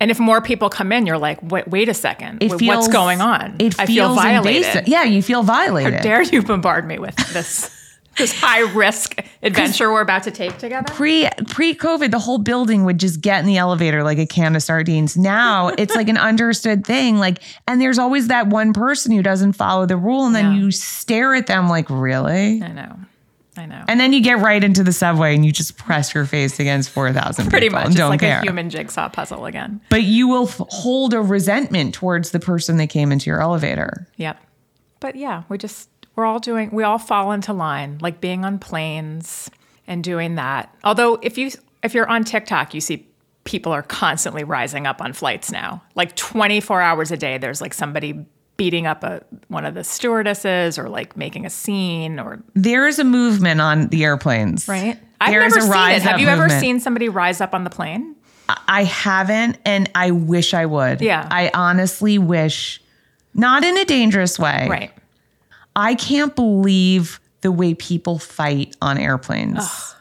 And 0.00 0.10
if 0.10 0.18
more 0.18 0.40
people 0.40 0.70
come 0.70 0.92
in, 0.92 1.04
you're 1.06 1.18
like, 1.18 1.38
wait, 1.42 1.68
wait 1.68 1.88
a 1.90 1.94
second. 1.94 2.42
It 2.42 2.52
Wait, 2.52 2.58
feels, 2.60 2.76
What's 2.76 2.88
going 2.88 3.20
on? 3.20 3.56
It 3.58 3.78
I 3.78 3.84
feels 3.86 4.08
feel 4.08 4.14
violated. 4.14 4.62
invasive. 4.64 4.88
Yeah, 4.88 5.04
you 5.04 5.22
feel 5.22 5.42
violated. 5.42 5.94
How 5.94 6.00
dare 6.00 6.22
you 6.22 6.42
bombard 6.42 6.86
me 6.86 6.98
with 6.98 7.16
this 7.34 7.70
this 8.18 8.32
high 8.40 8.60
risk 8.72 9.16
adventure 9.42 9.92
we're 9.92 10.00
about 10.00 10.22
to 10.24 10.30
take 10.30 10.56
together? 10.58 10.92
pre 10.94 11.28
pre 11.48 11.74
COVID, 11.74 12.10
the 12.10 12.18
whole 12.18 12.38
building 12.38 12.84
would 12.84 12.98
just 12.98 13.20
get 13.20 13.40
in 13.40 13.46
the 13.46 13.56
elevator 13.58 14.02
like 14.02 14.18
a 14.18 14.26
can 14.26 14.56
of 14.56 14.62
sardines. 14.62 15.16
Now 15.16 15.68
it's 15.78 15.94
like 15.94 16.08
an 16.08 16.16
understood 16.18 16.86
thing. 16.86 17.18
Like, 17.18 17.38
and 17.68 17.80
there's 17.80 17.98
always 17.98 18.28
that 18.28 18.46
one 18.48 18.72
person 18.72 19.12
who 19.12 19.22
doesn't 19.22 19.52
follow 19.52 19.86
the 19.86 19.96
rule, 19.96 20.26
and 20.26 20.34
then 20.34 20.52
Yeah. 20.52 20.58
you 20.60 20.70
stare 20.70 21.34
at 21.34 21.46
them 21.46 21.68
like, 21.68 21.88
really? 21.90 22.62
I 22.62 22.68
know. 22.72 22.96
I 23.58 23.64
know. 23.64 23.84
And 23.88 23.98
then 23.98 24.12
you 24.12 24.20
get 24.20 24.38
right 24.40 24.62
into 24.62 24.82
the 24.84 24.92
subway 24.92 25.34
and 25.34 25.44
you 25.44 25.50
just 25.50 25.78
press 25.78 26.14
your 26.14 26.26
face 26.26 26.60
against 26.60 26.90
four 26.90 27.10
thousand 27.12 27.48
Pretty 27.50 27.66
people 27.68 27.78
much. 27.78 27.84
and 27.86 27.94
It's 27.94 27.98
don't 27.98 28.10
like 28.10 28.20
care. 28.20 28.40
a 28.40 28.42
human 28.42 28.68
jigsaw 28.68 29.08
puzzle 29.08 29.46
again. 29.46 29.80
but 29.88 30.02
you 30.02 30.28
will 30.28 30.46
f- 30.46 30.60
hold 30.68 31.14
a 31.14 31.22
resentment 31.22 31.94
towards 31.94 32.32
the 32.32 32.38
person 32.40 32.76
that 32.76 32.88
came 32.88 33.12
into 33.12 33.30
your 33.30 33.40
elevator. 33.40 34.06
Yep. 34.16 34.38
But 35.00 35.16
yeah, 35.16 35.44
we 35.48 35.56
just 35.56 35.88
we're 36.16 36.24
all 36.24 36.38
doing 36.38 36.70
we 36.72 36.82
all 36.82 36.98
fall 36.98 37.32
into 37.32 37.52
line, 37.52 37.98
like 38.00 38.20
being 38.20 38.44
on 38.44 38.58
planes 38.58 39.50
and 39.86 40.02
doing 40.02 40.34
that. 40.34 40.74
Although 40.82 41.18
if 41.22 41.38
you 41.38 41.50
if 41.82 41.94
you're 41.94 42.08
on 42.08 42.24
TikTok, 42.24 42.74
you 42.74 42.80
see 42.80 43.06
people 43.44 43.70
are 43.70 43.82
constantly 43.82 44.42
rising 44.42 44.86
up 44.86 45.00
on 45.00 45.12
flights 45.12 45.52
now. 45.52 45.82
Like 45.94 46.16
24 46.16 46.80
hours 46.80 47.12
a 47.12 47.16
day 47.16 47.38
there's 47.38 47.60
like 47.60 47.74
somebody 47.74 48.26
beating 48.56 48.86
up 48.86 49.04
a 49.04 49.22
one 49.48 49.64
of 49.64 49.74
the 49.74 49.84
stewardesses 49.84 50.78
or 50.78 50.88
like 50.88 51.16
making 51.16 51.46
a 51.46 51.50
scene 51.50 52.18
or 52.18 52.42
There 52.54 52.86
is 52.86 52.98
a 52.98 53.04
movement 53.04 53.60
on 53.60 53.88
the 53.88 54.04
airplanes, 54.04 54.66
right? 54.66 54.98
I've 55.20 55.30
There 55.30 55.44
is 55.44 55.54
never 55.54 55.58
a 55.58 55.62
seen 55.62 55.72
rise 55.72 56.02
it. 56.02 56.08
Have 56.08 56.20
you 56.20 56.28
ever 56.28 56.48
seen 56.48 56.80
somebody 56.80 57.08
rise 57.08 57.40
up 57.40 57.54
on 57.54 57.64
the 57.64 57.70
plane? 57.70 58.16
I 58.68 58.84
haven't, 58.84 59.58
and 59.64 59.90
I 59.94 60.12
wish 60.12 60.54
I 60.54 60.66
would. 60.66 61.00
Yeah. 61.00 61.26
I 61.30 61.50
honestly 61.52 62.18
wish, 62.18 62.80
not 63.34 63.64
in 63.64 63.76
a 63.76 63.84
dangerous 63.84 64.38
way. 64.38 64.68
Right. 64.68 64.92
I 65.76 65.94
can't 65.94 66.34
believe 66.34 67.20
the 67.42 67.52
way 67.52 67.74
people 67.74 68.18
fight 68.18 68.74
on 68.80 68.96
airplanes, 68.98 69.94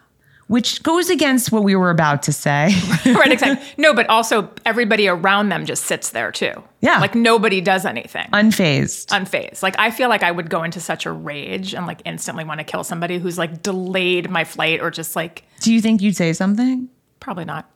which 0.48 0.82
goes 0.84 1.10
against 1.10 1.52
what 1.52 1.64
we 1.64 1.76
were 1.76 1.90
about 1.90 2.24
to 2.24 2.32
say. 2.34 2.70
right, 3.06 3.32
exactly. 3.32 3.68
No, 3.78 3.94
but 3.94 4.08
also 4.10 4.50
everybody 4.66 5.08
around 5.08 5.50
them 5.50 5.66
just 5.66 5.84
sits 5.84 6.12
there 6.12 6.32
too. 6.32 6.54
Yeah. 6.82 7.00
Like 7.00 7.14
nobody 7.14 7.60
does 7.62 7.86
anything. 7.86 8.28
Unfazed. 8.32 9.08
unfazed. 9.08 9.62
Like 9.62 9.76
I 9.78 9.92
feel 9.92 10.08
like 10.08 10.24
I 10.24 10.32
would 10.32 10.50
go 10.50 10.64
into 10.64 10.80
such 10.80 11.06
a 11.06 11.12
rage 11.12 11.74
and 11.76 11.86
like 11.86 12.02
instantly 12.06 12.46
want 12.46 12.62
to 12.62 12.64
kill 12.64 12.84
somebody 12.86 13.20
who's 13.20 13.38
like 13.38 13.62
delayed 13.62 14.30
my 14.30 14.46
flight 14.46 14.82
or 14.82 14.90
just 14.90 15.16
like 15.16 15.44
Do 15.60 15.74
you 15.74 15.82
think 15.82 16.02
you'd 16.02 16.16
say 16.16 16.32
something? 16.34 16.90
probably 17.20 17.46
not. 17.46 17.70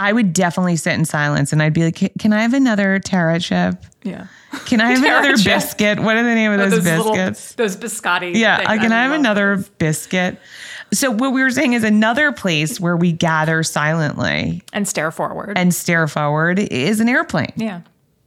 I 0.00 0.12
would 0.12 0.32
definitely 0.32 0.76
sit 0.76 0.94
in 0.94 1.04
silence 1.04 1.52
and 1.52 1.62
I'd 1.62 1.74
be 1.74 1.84
like, 1.84 2.18
"Can- 2.18 2.32
I 2.32 2.42
have 2.42 2.54
another 2.54 2.98
Terra 2.98 3.38
chip? 3.38 3.76
Yeah. 4.02 4.26
Can 4.64 4.80
I 4.80 4.90
have 4.92 4.98
another 5.04 5.36
chip. 5.36 5.44
biscuit? 5.44 6.00
What 6.00 6.16
are 6.16 6.22
the 6.22 6.34
name 6.34 6.50
of 6.52 6.70
those, 6.70 6.82
biscuits? 6.82 7.52
those 7.54 7.76
biscotti. 7.76 8.34
Yeah, 8.34 8.66
things. 8.66 8.80
Can 8.80 8.92
I 8.92 9.02
have 9.04 9.12
another 9.12 9.56
those. 9.56 9.68
biscuit. 9.68 10.38
So 10.92 11.10
what 11.10 11.32
we 11.32 11.42
were 11.42 11.50
saying 11.50 11.74
is 11.74 11.84
another 11.84 12.32
place 12.32 12.80
where 12.80 12.96
we 12.96 13.12
gather 13.12 13.62
silently 13.62 14.62
and 14.72 14.88
stare 14.88 15.10
forward. 15.12 15.56
and 15.56 15.72
stare 15.72 16.08
forward 16.08 16.58
is 16.58 16.98
an 17.00 17.08
airplane. 17.08 17.52
yeah. 17.56 17.82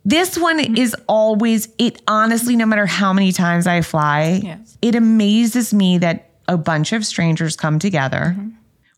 This 0.06 0.38
one 0.38 0.60
mm-hmm. 0.60 0.76
is 0.78 0.96
always 1.08 1.70
it 1.78 2.02
honestly 2.08 2.56
no 2.56 2.66
matter 2.66 2.86
how 2.86 3.14
many 3.14 3.32
times 3.32 3.66
I 3.68 3.82
fly, 3.82 4.42
Yes. 4.44 4.78
it 4.82 4.96
amazes 4.96 5.74
me 5.74 5.98
that 6.00 6.30
a 6.48 6.58
bunch 6.58 6.94
of 6.94 7.06
strangers 7.06 7.56
come 7.56 7.80
together. 7.80 8.36
Mm-hmm. 8.38 8.50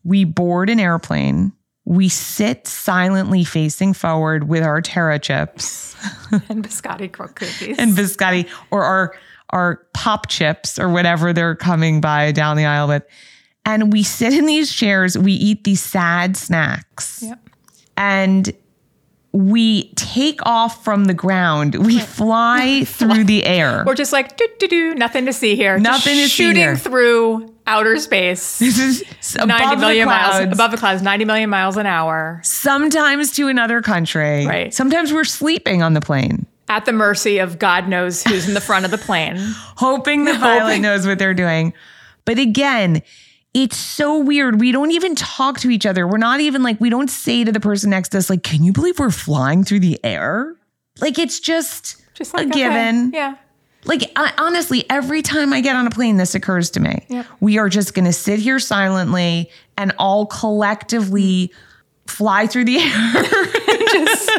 We 0.04 0.24
board 0.24 0.68
an 0.68 0.78
airplane. 0.80 1.52
We 1.88 2.08
sit 2.08 2.66
silently 2.66 3.44
facing 3.44 3.92
forward 3.94 4.48
with 4.48 4.62
our 4.64 4.82
Terra 4.82 5.18
chips 5.20 5.94
And 6.32 6.62
biscotti 6.64 7.10
cookies. 7.12 7.78
and 7.78 7.92
biscotti 7.92 8.48
or 8.70 8.82
our 8.84 9.14
our 9.50 9.76
pop 9.94 10.28
chips 10.28 10.78
or 10.78 10.88
whatever 10.88 11.32
they're 11.32 11.54
coming 11.54 12.00
by 12.00 12.32
down 12.32 12.56
the 12.56 12.64
aisle 12.66 12.88
with. 12.88 13.04
And 13.64 13.92
we 13.92 14.02
sit 14.02 14.32
in 14.34 14.46
these 14.46 14.72
chairs, 14.72 15.16
we 15.16 15.32
eat 15.32 15.62
these 15.64 15.80
sad 15.80 16.36
snacks, 16.36 17.22
Yep. 17.22 17.40
and 17.96 18.52
we 19.32 19.92
take 19.94 20.40
off 20.46 20.82
from 20.84 21.04
the 21.04 21.14
ground. 21.14 21.74
We 21.86 21.98
fly 22.20 22.82
through 22.84 23.24
the 23.24 23.44
air. 23.44 23.84
We're 23.86 23.94
just 23.94 24.12
like 24.12 24.36
do 24.36 24.46
do 24.58 24.66
do 24.66 24.94
nothing 24.96 25.26
to 25.26 25.32
see 25.32 25.54
here. 25.56 25.78
Just 25.78 25.84
Nothing 25.84 26.14
to 26.14 26.22
see 26.22 26.28
shooting 26.28 26.62
here. 26.62 26.76
through 26.76 27.54
outer 27.66 27.98
space. 27.98 28.58
This 28.66 28.78
is 28.78 29.34
above 29.36 29.48
90 29.48 29.76
million 29.76 30.06
the 30.06 30.06
miles 30.14 30.36
clouds, 30.36 30.52
above 30.52 30.70
the 30.70 30.76
clouds, 30.76 31.02
90 31.02 31.24
million 31.24 31.50
miles 31.50 31.76
an 31.76 31.86
hour. 31.86 32.40
sometimes 32.44 33.32
to 33.32 33.48
another 33.48 33.82
country. 33.82 34.46
Right. 34.46 34.72
Sometimes 34.74 35.12
we're 35.12 35.24
sleeping 35.24 35.82
on 35.82 35.94
the 35.94 36.00
plane. 36.00 36.46
at 36.68 36.84
the 36.84 36.92
mercy 36.92 37.38
of 37.38 37.58
God 37.58 37.88
knows 37.88 38.22
who's 38.24 38.48
in 38.48 38.54
the 38.54 38.60
front 38.60 38.84
of 38.84 38.90
the 38.90 38.98
plane. 38.98 39.36
hoping 39.38 40.24
the 40.24 40.34
pilot 40.38 40.80
knows 40.80 41.06
what 41.06 41.18
they're 41.18 41.34
doing. 41.34 41.72
But 42.24 42.38
again, 42.38 43.02
it's 43.54 43.76
so 43.76 44.18
weird. 44.18 44.60
We 44.60 44.70
don't 44.72 44.90
even 44.90 45.14
talk 45.14 45.60
to 45.60 45.70
each 45.70 45.86
other. 45.86 46.06
We're 46.06 46.18
not 46.18 46.40
even 46.40 46.62
like, 46.62 46.80
we 46.80 46.90
don't 46.90 47.08
say 47.08 47.44
to 47.44 47.52
the 47.52 47.60
person 47.60 47.90
next 47.90 48.10
to 48.10 48.18
us, 48.18 48.28
like, 48.28 48.42
can 48.42 48.62
you 48.64 48.72
believe 48.72 48.98
we're 48.98 49.10
flying 49.10 49.64
through 49.64 49.80
the 49.80 49.98
air? 50.04 50.54
Like, 51.00 51.18
it's 51.18 51.40
just, 51.40 52.02
Just 52.14 52.34
like 52.34 52.46
a 52.46 52.50
okay, 52.50 52.58
given. 52.58 53.12
Yeah. 53.14 53.36
Like, 53.86 54.10
I, 54.16 54.32
honestly, 54.38 54.84
every 54.90 55.22
time 55.22 55.52
I 55.52 55.60
get 55.60 55.76
on 55.76 55.86
a 55.86 55.90
plane, 55.90 56.16
this 56.16 56.34
occurs 56.34 56.70
to 56.70 56.80
me. 56.80 57.06
Yep. 57.08 57.26
We 57.40 57.58
are 57.58 57.68
just 57.68 57.94
going 57.94 58.04
to 58.06 58.12
sit 58.12 58.38
here 58.38 58.58
silently 58.58 59.50
and 59.78 59.92
all 59.98 60.26
collectively 60.26 61.52
fly 62.06 62.46
through 62.46 62.64
the 62.64 62.78
air 62.78 63.86
just 63.92 64.30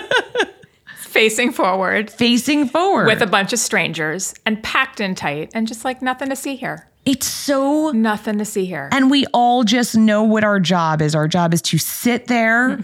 Facing 0.98 1.52
forward 1.52 2.12
facing 2.12 2.68
forward. 2.68 3.08
with 3.08 3.22
a 3.22 3.26
bunch 3.28 3.52
of 3.52 3.58
strangers 3.60 4.36
and 4.46 4.62
packed 4.62 5.00
in 5.00 5.16
tight 5.16 5.50
and 5.56 5.68
just 5.68 5.84
like 5.84 6.02
nothing 6.02 6.30
to 6.30 6.36
see 6.36 6.56
here. 6.56 6.88
it's 7.06 7.26
so 7.26 7.90
Nothing 7.92 8.38
to 8.38 8.46
see 8.46 8.66
here. 8.66 8.88
And 8.92 9.10
we 9.10 9.26
all 9.34 9.64
just 9.64 9.96
know 9.98 10.24
what 10.24 10.44
our 10.44 10.60
job 10.60 11.02
is. 11.02 11.16
Our 11.16 11.28
job 11.28 11.54
is 11.56 11.62
to 11.64 11.78
sit 11.80 12.28
there, 12.28 12.80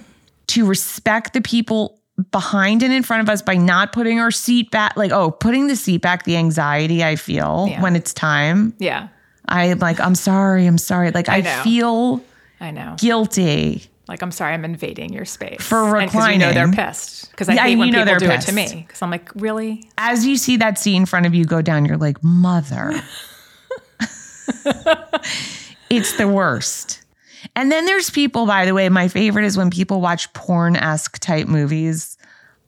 to 0.48 0.66
respect 0.66 1.34
the 1.34 1.42
people 1.42 2.00
behind 2.32 2.84
and 2.84 2.94
in 2.94 3.02
front 3.04 3.24
of 3.24 3.30
us 3.30 3.42
by 3.42 3.56
not 3.56 3.92
putting 3.92 4.20
our 4.20 4.32
seat 4.32 4.70
back. 4.72 4.96
Like, 4.96 5.12
oh, 5.12 5.32
putting 5.32 5.68
the 5.68 5.76
seat 5.76 6.02
back, 6.02 6.24
the 6.26 6.38
anxiety 6.38 7.04
I 7.04 7.16
feel 7.16 7.68
Yeah. 7.70 7.82
when 7.82 7.96
it's 7.96 8.14
time. 8.14 8.74
yeah. 8.80 9.08
I'm 9.46 9.78
like, 9.80 10.00
I'm 10.00 10.16
sorry, 10.16 10.66
I'm 10.66 10.78
sorry. 10.78 11.12
Like, 11.12 11.28
I, 11.28 11.42
know. 11.42 11.62
feel 11.64 12.22
I 12.62 12.72
know. 12.72 12.96
guilty. 12.98 13.84
Like, 14.08 14.22
I'm 14.22 14.32
sorry, 14.32 14.54
I'm 14.54 14.64
invading 14.64 15.12
your 15.12 15.26
space. 15.26 15.62
For 15.62 15.98
And 15.98 16.10
'cause 16.10 16.30
you 16.30 16.38
know 16.38 16.54
they're 16.54 16.72
pissed. 16.72 17.30
Because 17.32 17.50
I 17.50 17.54
Yeah, 17.56 17.64
hate 17.64 17.76
when 17.78 17.88
you 17.88 17.92
know 17.94 18.06
people 18.06 18.20
they're 18.20 18.30
do 18.30 18.34
it 18.36 18.42
to 18.42 18.52
me. 18.54 18.86
Because 18.88 19.02
I'm 19.02 19.12
like, 19.12 19.30
really? 19.36 19.90
As 19.98 20.26
you 20.26 20.38
see 20.38 20.56
that 20.58 20.78
seat 20.80 20.96
in 20.96 21.06
front 21.06 21.26
of 21.26 21.34
you 21.36 21.44
go 21.46 21.62
down, 21.62 21.84
you're 21.86 21.98
like, 21.98 22.24
mother. 22.24 22.94
it's 25.90 26.18
the 26.18 26.28
worst. 26.28 27.02
And 27.56 27.72
then 27.72 27.86
there's 27.86 28.10
people, 28.10 28.46
by 28.46 28.66
the 28.66 28.74
way, 28.74 28.90
my 28.90 29.08
favorite 29.08 29.46
is 29.46 29.56
when 29.58 29.70
people 29.70 30.02
watch 30.02 30.32
porn 30.34 30.76
esque 30.76 31.20
type 31.20 31.48
movies 31.48 32.18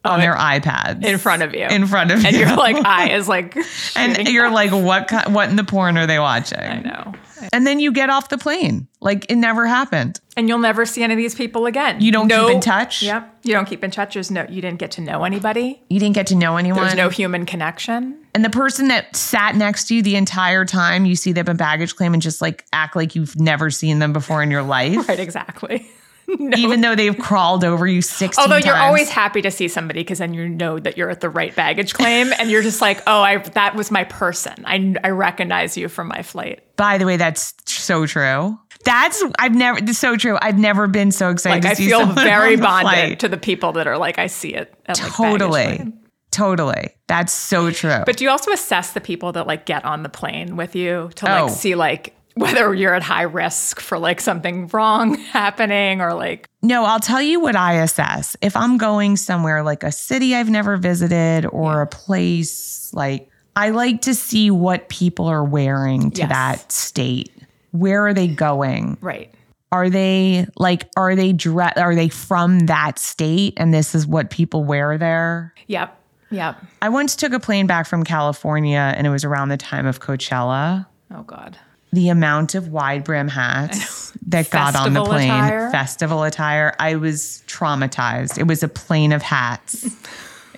oh, 0.04 0.10
on 0.10 0.20
their 0.20 0.34
iPads 0.36 1.04
In 1.04 1.18
front 1.18 1.42
of 1.42 1.54
you. 1.54 1.66
in 1.66 1.86
front 1.86 2.12
of 2.12 2.20
you. 2.22 2.28
and 2.28 2.36
you're 2.36 2.56
like 2.56 2.76
I 2.84 3.10
is 3.10 3.28
like 3.28 3.56
and 3.96 4.28
you're 4.28 4.50
like, 4.50 4.70
what? 4.70 5.30
What 5.30 5.48
in 5.50 5.56
the 5.56 5.64
porn 5.64 5.98
are 5.98 6.06
they 6.06 6.18
watching? 6.20 6.58
I 6.60 6.80
know. 6.80 7.14
And 7.52 7.66
then 7.66 7.80
you 7.80 7.92
get 7.92 8.10
off 8.10 8.28
the 8.28 8.38
plane 8.38 8.88
like 9.00 9.30
it 9.30 9.36
never 9.36 9.66
happened. 9.66 10.20
And 10.36 10.48
you'll 10.48 10.58
never 10.58 10.84
see 10.86 11.02
any 11.02 11.14
of 11.14 11.18
these 11.18 11.34
people 11.34 11.66
again. 11.66 12.00
You 12.00 12.12
don't 12.12 12.28
keep 12.28 12.50
in 12.50 12.60
touch? 12.60 13.02
Yep. 13.02 13.38
You 13.44 13.52
don't 13.52 13.66
keep 13.66 13.82
in 13.84 13.90
touch. 13.90 14.14
There's 14.14 14.30
no 14.30 14.46
you 14.48 14.60
didn't 14.60 14.78
get 14.78 14.90
to 14.92 15.00
know 15.00 15.24
anybody. 15.24 15.82
You 15.88 16.00
didn't 16.00 16.14
get 16.14 16.26
to 16.28 16.34
know 16.34 16.56
anyone. 16.56 16.82
There's 16.82 16.94
no 16.94 17.08
human 17.08 17.46
connection. 17.46 18.18
and 18.34 18.44
the 18.44 18.50
person 18.50 18.88
that 18.88 19.14
sat 19.16 19.54
next 19.56 19.88
to 19.88 19.94
you 19.94 20.02
the 20.02 20.16
entire 20.16 20.64
time, 20.64 21.04
you 21.06 21.16
see 21.16 21.32
them 21.32 21.48
in 21.48 21.56
baggage 21.56 21.96
claim 21.96 22.12
and 22.12 22.22
just 22.22 22.40
like 22.42 22.64
act 22.72 22.96
like 22.96 23.14
you've 23.14 23.38
never 23.38 23.70
seen 23.70 23.98
them 23.98 24.12
before 24.12 24.42
in 24.42 24.50
your 24.50 24.62
life. 24.62 24.96
Right, 25.08 25.20
exactly. 25.20 25.86
no. 26.38 26.56
even 26.56 26.80
though 26.80 26.94
they've 26.94 27.16
crawled 27.18 27.64
over 27.64 27.86
you 27.86 28.02
16 28.02 28.42
Although 28.42 28.56
you're 28.56 28.76
always 28.76 29.08
happy 29.08 29.42
to 29.42 29.50
see 29.50 29.68
somebody 29.68 30.00
because 30.00 30.18
then 30.18 30.34
you 30.34 30.48
know 30.48 30.78
that 30.78 30.96
you're 30.96 31.10
at 31.10 31.20
the 31.20 31.30
right 31.30 31.54
baggage 31.54 31.94
claim 31.94 32.32
and 32.38 32.50
you're 32.50 32.62
just 32.62 32.80
like, 32.80 33.02
oh, 33.06 33.20
I 33.22 33.38
that 33.38 33.74
was 33.76 33.90
my 33.90 34.04
person. 34.04 34.54
I, 34.66 34.94
I 35.04 35.10
recognize 35.10 35.76
you 35.76 35.88
from 35.88 36.08
my 36.08 36.22
flight. 36.22 36.62
By 36.76 36.98
the 36.98 37.06
way, 37.06 37.16
that's 37.16 37.54
so 37.66 38.06
true. 38.06 38.58
That's 38.84 39.22
I've 39.38 39.54
never. 39.54 39.78
It's 39.78 39.98
so 39.98 40.16
true. 40.16 40.38
I've 40.40 40.58
never 40.58 40.86
been 40.86 41.10
so 41.10 41.30
excited. 41.30 41.64
Like 41.64 41.76
to 41.76 41.82
I 41.82 41.86
feel 41.86 42.06
very 42.12 42.54
on 42.54 42.60
bonded 42.60 42.92
flight. 42.92 43.20
to 43.20 43.28
the 43.28 43.36
people 43.38 43.72
that 43.72 43.86
are 43.86 43.98
like, 43.98 44.18
I 44.18 44.26
see 44.28 44.54
it 44.54 44.72
at 44.86 44.96
Totally, 44.96 45.64
claim. 45.76 45.94
totally. 46.30 46.90
That's 47.08 47.32
so 47.32 47.70
true. 47.70 48.02
But 48.04 48.16
do 48.16 48.24
you 48.24 48.30
also 48.30 48.52
assess 48.52 48.92
the 48.92 49.00
people 49.00 49.32
that 49.32 49.46
like 49.46 49.66
get 49.66 49.84
on 49.84 50.02
the 50.02 50.08
plane 50.08 50.56
with 50.56 50.74
you 50.76 51.10
to 51.16 51.24
like 51.24 51.42
Oh. 51.44 51.48
see 51.48 51.74
like 51.74 52.14
whether 52.36 52.72
you're 52.74 52.94
at 52.94 53.02
high 53.02 53.22
risk 53.22 53.80
for 53.80 53.98
like 53.98 54.20
something 54.20 54.68
wrong 54.68 55.14
happening 55.32 56.00
or 56.00 56.14
like 56.14 56.48
no, 56.62 56.84
I'll 56.84 57.00
tell 57.00 57.22
you 57.22 57.38
what 57.40 57.54
I 57.56 57.74
assess. 57.74 58.36
If 58.42 58.56
I'm 58.56 58.76
going 58.78 59.16
somewhere 59.16 59.62
like 59.62 59.82
a 59.82 59.92
city 59.92 60.34
I've 60.34 60.50
never 60.50 60.76
visited 60.76 61.46
or 61.46 61.82
a 61.82 61.86
place 61.86 62.90
like 62.94 63.28
I 63.56 63.70
like 63.70 64.02
to 64.02 64.14
see 64.14 64.50
what 64.50 64.88
people 64.88 65.26
are 65.26 65.44
wearing 65.44 66.10
to 66.12 66.20
Yes. 66.22 66.28
that 66.28 66.72
state. 66.72 67.30
Where 67.72 68.06
are 68.06 68.14
they 68.14 68.28
going? 68.28 68.96
right. 69.00 69.32
are 69.72 69.88
they 69.90 70.46
like 70.56 70.88
are 70.96 71.14
they 71.16 71.32
dre- 71.32 71.72
are 71.76 71.94
they 71.94 72.08
from 72.08 72.60
that 72.66 72.98
state 72.98 73.54
and 73.56 73.72
this 73.74 73.94
is 73.94 74.06
what 74.06 74.30
people 74.30 74.62
wear 74.64 74.96
there 74.98 75.52
Yep. 75.68 75.98
Yep. 76.30 76.56
i 76.82 76.88
once 76.88 77.16
took 77.16 77.32
a 77.32 77.40
plane 77.40 77.66
back 77.66 77.86
from 77.86 78.02
california 78.04 78.92
and 78.96 79.06
it 79.06 79.10
was 79.10 79.24
around 79.24 79.48
the 79.48 79.56
time 79.56 79.86
of 79.86 80.00
coachella 80.00 80.86
Oh 81.14 81.22
God. 81.22 81.56
The 81.92 82.08
amount 82.08 82.54
of 82.54 82.68
wide 82.68 83.04
brim 83.04 83.28
hats 83.28 84.12
that 84.26 84.50
got 84.50 84.74
on 84.76 84.92
the 84.92 85.04
plane 85.04 85.30
attire? 85.30 85.70
festival 85.70 86.22
attire 86.24 86.74
i 86.78 86.94
was 86.96 87.42
traumatized 87.46 88.38
it 88.38 88.46
was 88.46 88.62
a 88.62 88.68
plane 88.68 89.12
of 89.12 89.22
hats 89.22 89.86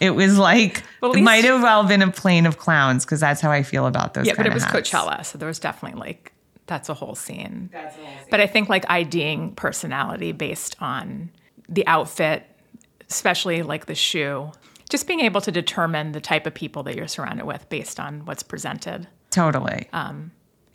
it 0.00 0.10
was 0.10 0.38
like 0.38 0.82
Well, 1.00 1.12
at 1.12 1.18
it 1.18 1.22
might 1.22 1.44
have 1.44 1.62
well 1.62 1.84
been 1.84 2.02
a 2.02 2.10
plane 2.10 2.44
of 2.46 2.58
clowns 2.58 3.04
because 3.04 3.20
that's 3.20 3.40
how 3.40 3.50
i 3.50 3.62
feel 3.62 3.86
about 3.86 4.14
those 4.14 4.26
Yeah, 4.26 4.32
but 4.32 4.38
kind 4.38 4.48
it 4.48 4.54
was 4.54 4.64
hats. 4.64 4.90
Coachella, 4.90 5.24
so 5.24 5.38
there 5.38 5.46
was 5.48 5.58
definitely 5.58 6.00
like 6.00 6.32
that's 6.66 6.88
a 6.90 6.94
whole 6.94 7.14
scene. 7.14 7.70
But 8.30 8.40
I 8.40 8.46
think 8.46 8.68
like 8.68 8.84
IDing 8.90 9.54
personality 9.54 10.32
based 10.32 10.76
on 10.80 11.30
the 11.68 11.86
outfit, 11.86 12.44
especially 13.08 13.62
like 13.62 13.86
the 13.86 13.94
shoe, 13.94 14.52
just 14.90 15.06
being 15.06 15.20
able 15.20 15.40
to 15.40 15.50
determine 15.50 16.12
the 16.12 16.20
type 16.20 16.46
of 16.46 16.52
people 16.54 16.82
that 16.82 16.94
you're 16.94 17.08
surrounded 17.08 17.46
with 17.46 17.66
based 17.70 17.98
on 17.98 18.24
what's 18.26 18.42
presented. 18.42 19.08
totally 19.30 19.88
um, 19.94 20.30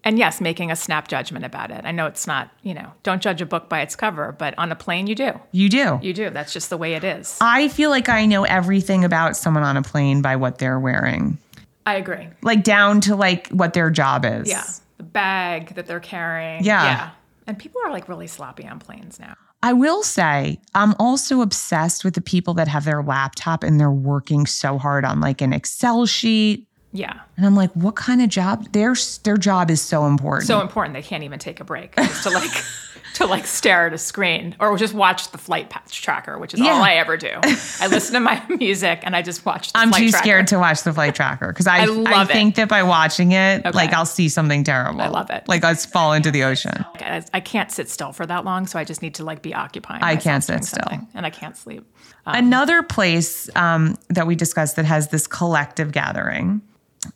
And 0.05 0.17
yes, 0.19 0.41
making 0.41 0.69
a 0.69 0.75
snap 0.75 1.07
judgment 1.07 1.45
about 1.45 1.71
it. 1.71 1.81
I 1.85 1.91
know 1.91 2.07
it's 2.07 2.27
not, 2.27 2.49
you 2.61 2.73
know, 2.73 2.91
don't 3.03 3.21
judge 3.21 3.41
a 3.41 3.45
book 3.45 3.69
by 3.69 3.81
its 3.81 3.95
cover, 3.95 4.35
but 4.37 4.53
on 4.57 4.71
a 4.71 4.75
plane 4.75 5.07
you 5.07 5.15
do. 5.15 5.39
you 5.51 5.69
do 5.69 5.99
You 6.01 6.13
do. 6.13 6.29
That's 6.29 6.51
just 6.51 6.69
the 6.69 6.77
way 6.77 6.95
it 6.95 7.03
is. 7.03 7.37
I 7.39 7.69
feel 7.69 7.89
like 7.89 8.09
I 8.09 8.25
know 8.25 8.43
everything 8.43 9.05
about 9.05 9.37
someone 9.37 9.63
on 9.63 9.77
a 9.77 9.81
plane 9.81 10.21
by 10.21 10.35
what 10.35 10.57
they're 10.57 10.79
wearing, 10.79 11.37
I 11.85 11.95
agree. 11.95 12.27
like 12.41 12.63
down 12.63 13.01
to 13.01 13.15
like 13.15 13.47
what 13.49 13.73
their 13.73 13.89
job 13.89 14.25
is. 14.25 14.49
Yeah. 14.49 14.65
The 14.97 15.03
bag 15.03 15.75
that 15.75 15.85
they're 15.85 15.99
carrying. 15.99 16.63
Yeah. 16.63 16.83
Yeah. 16.83 17.09
And 17.47 17.57
people 17.57 17.81
are 17.85 17.91
like 17.91 18.09
really 18.09 18.27
sloppy 18.27 18.67
on 18.67 18.79
planes 18.79 19.19
now. 19.19 19.35
I 19.61 19.71
will 19.71 20.03
say, 20.03 20.59
I'm 20.75 20.93
also 20.99 21.39
obsessed 21.39 22.03
with 22.03 22.15
the 22.15 22.21
people 22.21 22.53
that 22.55 22.67
have 22.67 22.83
their 22.83 23.01
laptop 23.01 23.63
and 23.63 23.79
they're 23.79 23.89
working 23.89 24.45
so 24.45 24.77
hard 24.77 25.05
on 25.05 25.21
like 25.21 25.41
an 25.41 25.53
Excel 25.53 26.05
sheet. 26.05 26.67
Yeah. 26.93 27.19
And 27.37 27.45
I'm 27.45 27.55
like, 27.55 27.71
what 27.73 27.95
kind 27.95 28.21
of 28.21 28.29
job? 28.29 28.71
Their 28.71 28.93
their 29.23 29.37
job 29.37 29.71
is 29.71 29.81
so 29.81 30.05
important. 30.05 30.47
so 30.47 30.61
important 30.61 30.93
they 30.93 31.01
can't 31.01 31.23
even 31.23 31.39
take 31.39 31.59
a 31.59 31.63
break 31.63 31.95
to 31.95 32.29
like 32.29 32.51
to 33.15 33.25
like 33.27 33.45
stare 33.45 33.85
at 33.87 33.93
a 33.93 33.97
screen 33.97 34.55
or 34.59 34.75
just 34.77 34.93
watch 34.93 35.31
the 35.31 35.37
flight 35.37 35.69
patch 35.69 36.01
tracker 36.01 36.39
which 36.39 36.53
is 36.53 36.59
Yeah. 36.59 36.71
all 36.71 36.81
i 36.81 36.93
ever 36.93 37.15
do 37.15 37.29
i 37.43 37.85
listen 37.87 38.15
to 38.15 38.19
my 38.19 38.43
music 38.59 39.01
and 39.03 39.15
i 39.15 39.21
just 39.21 39.45
watch 39.45 39.71
the 39.71 39.77
I'm 39.79 39.91
too 39.91 40.09
tracker. 40.09 40.17
scared 40.23 40.47
to 40.47 40.57
watch 40.57 40.81
the 40.81 40.91
flight 40.93 41.13
tracker 41.13 41.47
because 41.49 41.67
I, 41.67 41.81
I 41.83 41.85
love 41.85 42.29
it. 42.31 42.33
think 42.33 42.55
that 42.55 42.69
by 42.69 42.81
watching 42.81 43.31
it, 43.33 43.65
like 43.75 43.93
I'll 43.93 44.07
see 44.07 44.29
something 44.29 44.63
terrible. 44.63 45.01
I 45.01 45.09
love 45.09 45.29
it. 45.29 45.47
Like 45.47 45.63
I'll 45.63 45.75
fall 45.75 46.13
into 46.13 46.31
the 46.31 46.43
ocean. 46.43 46.83
I, 46.95 47.23
I 47.35 47.39
can't 47.39 47.71
sit 47.71 47.87
still 47.89 48.13
for 48.13 48.25
that 48.25 48.45
long 48.45 48.65
so 48.65 48.79
i 48.79 48.83
just 48.83 49.01
need 49.03 49.13
to 49.15 49.23
like 49.23 49.41
be 49.43 49.53
occupying 49.53 50.01
I 50.01 50.15
can't 50.15 50.43
sit 50.43 50.63
still. 50.65 50.87
and 51.13 51.25
i 51.25 51.29
can't 51.29 51.55
sleep 51.57 51.85
Another 52.25 52.81
place 52.83 53.49
um, 53.55 53.95
that 54.09 54.25
we 54.27 54.35
discussed 54.35 54.75
that 54.77 54.85
has 54.85 55.09
this 55.09 55.27
collective 55.27 55.91
gathering 55.91 56.61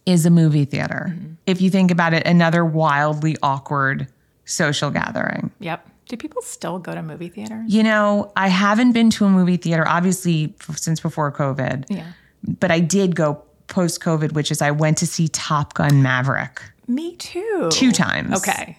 is 0.06 0.26
a 0.26 0.30
movie 0.30 0.66
theater. 0.66 1.08
Mm-hmm. 1.10 1.34
If 1.46 1.62
you 1.62 1.70
think 1.70 1.92
about 1.92 2.14
it, 2.14 2.26
another 2.26 2.64
wildly 2.66 3.38
awkward 3.42 4.08
social 4.46 4.90
gathering. 4.92 5.52
yep. 5.60 5.88
Do 6.10 6.16
people 6.16 6.42
still 6.42 6.80
go 6.80 6.96
to 6.96 7.02
movie 7.02 7.28
theaters? 7.28 7.66
You 7.68 7.84
know, 7.84 8.32
I 8.38 8.48
haven't 8.48 8.94
been 8.94 9.10
to 9.10 9.26
a 9.26 9.30
movie 9.30 9.58
theater, 9.58 9.86
obviously, 9.86 10.56
f- 10.70 10.78
since 10.78 11.02
before 11.02 11.34
COVID, 11.34 11.84
yeah. 11.90 12.14
But 12.60 12.72
I 12.72 12.80
did 12.80 13.14
go 13.14 13.44
post 13.68 14.00
COVID, 14.02 14.32
which 14.32 14.50
is 14.50 14.62
I 14.62 14.72
went 14.72 14.98
to 15.00 15.06
see 15.08 15.28
Top 15.28 15.74
Gun 15.74 16.02
Maverick. 16.02 16.62
Me 16.88 17.18
too. 17.18 17.68
Two 17.74 17.92
times. 17.92 18.38
okay. 18.38 18.78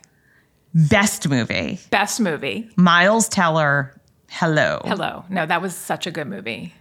Best 0.74 1.28
movie. 1.28 1.78
best 1.90 2.18
movie. 2.18 2.70
Miles 2.76 3.28
Teller, 3.28 3.94
hello. 4.30 4.80
hello. 4.86 5.24
No 5.28 5.44
that 5.44 5.60
was 5.60 5.74
such 5.76 6.06
a 6.06 6.10
good 6.10 6.28
movie. 6.28 6.72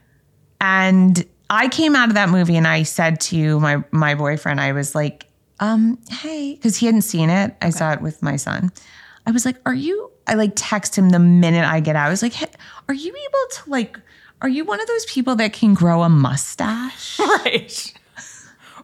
And 0.62 1.26
I 1.50 1.70
came 1.70 1.96
out 1.96 2.10
of 2.10 2.16
that 2.16 2.30
movie 2.30 2.56
and 2.56 2.68
I 2.68 2.84
said 2.84 3.20
to 3.22 3.60
my 3.60 3.84
my 3.92 4.16
boyfriend, 4.16 4.60
I 4.60 4.72
was 4.74 4.96
like, 4.96 5.28
um, 5.60 6.00
hey, 6.10 6.56
because 6.56 6.78
he 6.78 6.86
hadn't 6.86 7.02
seen 7.04 7.30
it. 7.30 7.56
I 7.62 7.70
saw 7.70 7.94
it 7.94 8.02
with 8.02 8.22
my 8.22 8.36
son. 8.36 8.72
I 9.26 9.32
was 9.32 9.46
like, 9.46 9.58
are 9.66 9.74
you? 9.74 10.12
I 10.28 10.34
like 10.34 10.54
text 10.56 10.98
him 10.98 11.10
the 11.10 11.20
minute 11.20 11.66
I 11.66 11.80
get 11.80 11.96
out. 11.96 12.08
I 12.08 12.10
was 12.10 12.22
like, 12.22 12.34
hey, 12.34 12.48
are 12.88 12.94
you 12.94 13.12
able 13.12 13.64
to 13.64 13.70
like? 13.70 14.00
Are 14.42 14.50
you 14.50 14.66
one 14.66 14.80
of 14.80 14.88
those 14.88 15.06
people 15.06 15.36
that 15.38 15.54
can 15.54 15.74
grow 15.74 16.04
a 16.04 16.10
mustache? 16.10 17.20
right 17.44 17.94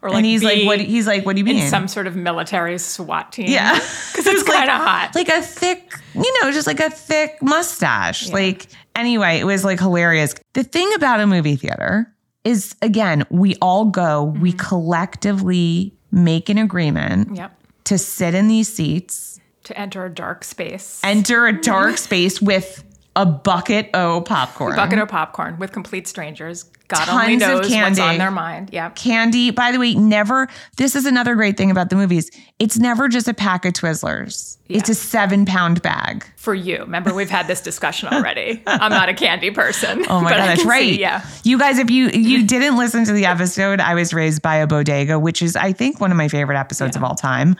or 0.04 0.10
like 0.10 0.18
and 0.18 0.26
he's 0.26 0.44
like, 0.44 0.66
what? 0.66 0.80
He's 0.80 1.06
like, 1.06 1.24
what 1.24 1.34
do 1.34 1.40
you 1.40 1.44
mean? 1.44 1.62
in 1.62 1.68
some 1.68 1.88
sort 1.88 2.06
of 2.06 2.14
military 2.14 2.76
SWAT 2.78 3.32
team 3.32 3.48
yeah, 3.48 3.72
because 4.12 4.26
it's 4.26 4.42
kind 4.42 4.68
of 4.68 4.76
hot 4.76 5.12
like 5.14 5.28
a 5.28 5.40
thick, 5.40 5.94
you 6.14 6.42
know, 6.42 6.52
just 6.52 6.66
like 6.66 6.78
a 6.78 6.90
thick 6.90 7.42
mustache. 7.42 8.28
Like 8.30 8.66
anyway, 8.94 9.38
it 9.38 9.44
was 9.44 9.64
like 9.64 9.80
hilarious. 9.80 10.34
The 10.52 10.62
thing 10.62 10.92
about 10.94 11.20
a 11.20 11.26
movie 11.26 11.56
theater 11.56 12.13
is 12.44 12.74
again, 12.82 13.24
we 13.30 13.56
all 13.60 13.86
go, 13.86 14.22
we 14.24 14.52
Mm-hmm. 14.52 14.58
collectively 14.58 15.94
make 16.10 16.48
an 16.48 16.58
agreement 16.58 17.36
Yep. 17.36 17.52
to 17.84 17.98
sit 17.98 18.34
in 18.34 18.48
these 18.48 18.72
seats, 18.72 19.40
To 19.64 19.78
enter 19.78 20.04
a 20.04 20.10
dark 20.10 20.44
space. 20.44 21.00
enter 21.02 21.46
a 21.46 21.52
dark 21.60 21.96
space 22.08 22.40
with 22.40 22.84
a 23.16 23.24
bucket 23.24 23.90
o 23.94 24.20
popcorn. 24.20 24.76
bucket 24.76 24.98
of 24.98 25.08
popcorn 25.08 25.58
with 25.58 25.72
complete 25.72 26.08
strangers. 26.08 26.64
God 26.88 27.06
Tons 27.06 27.10
only 27.10 27.34
of 27.34 27.40
knows 27.40 27.70
what's 27.70 27.98
on 27.98 28.18
their 28.18 28.30
mind. 28.30 28.68
Yeah. 28.70 28.90
candy. 28.90 29.50
By 29.50 29.72
the 29.72 29.78
way, 29.78 29.94
never, 29.94 30.48
this 30.76 30.94
is 30.94 31.06
another 31.06 31.34
great 31.34 31.56
thing 31.56 31.70
about 31.70 31.88
the 31.88 31.96
movies. 31.96 32.30
It's 32.58 32.78
never 32.78 33.08
just 33.08 33.26
a 33.26 33.32
pack 33.32 33.64
of 33.64 33.72
Twizzlers. 33.72 34.58
It's 34.68 34.90
a 34.90 34.94
seven 34.94 35.46
pound 35.46 35.80
bag. 35.80 36.26
For 36.36 36.54
you. 36.54 36.80
Remember, 36.80 37.14
we've 37.14 37.30
had 37.30 37.46
this 37.46 37.62
discussion 37.62 38.08
already. 38.08 38.62
I'm 38.66 38.90
not 38.90 39.08
a 39.08 39.14
candy 39.14 39.50
person. 39.50 40.04
Oh 40.10 40.20
my 40.20 40.30
god, 40.30 40.38
that's 40.38 40.64
right. 40.66 40.94
see, 40.94 41.00
yeah. 41.00 41.26
You 41.42 41.58
guys, 41.58 41.78
if 41.78 41.90
you 41.90 42.08
you 42.08 42.46
didn't 42.46 42.76
listen 42.76 43.04
to 43.06 43.12
the 43.12 43.26
episode, 43.26 43.80
I 43.80 43.94
was 43.94 44.12
raised 44.12 44.42
by 44.42 44.56
a 44.56 44.66
bodega, 44.66 45.18
which 45.18 45.40
is 45.40 45.56
I 45.56 45.72
think 45.72 46.00
one 46.00 46.10
of 46.10 46.16
my 46.16 46.28
favorite 46.28 46.58
episodes 46.58 46.96
of 46.96 47.04
all 47.04 47.14
time. 47.14 47.56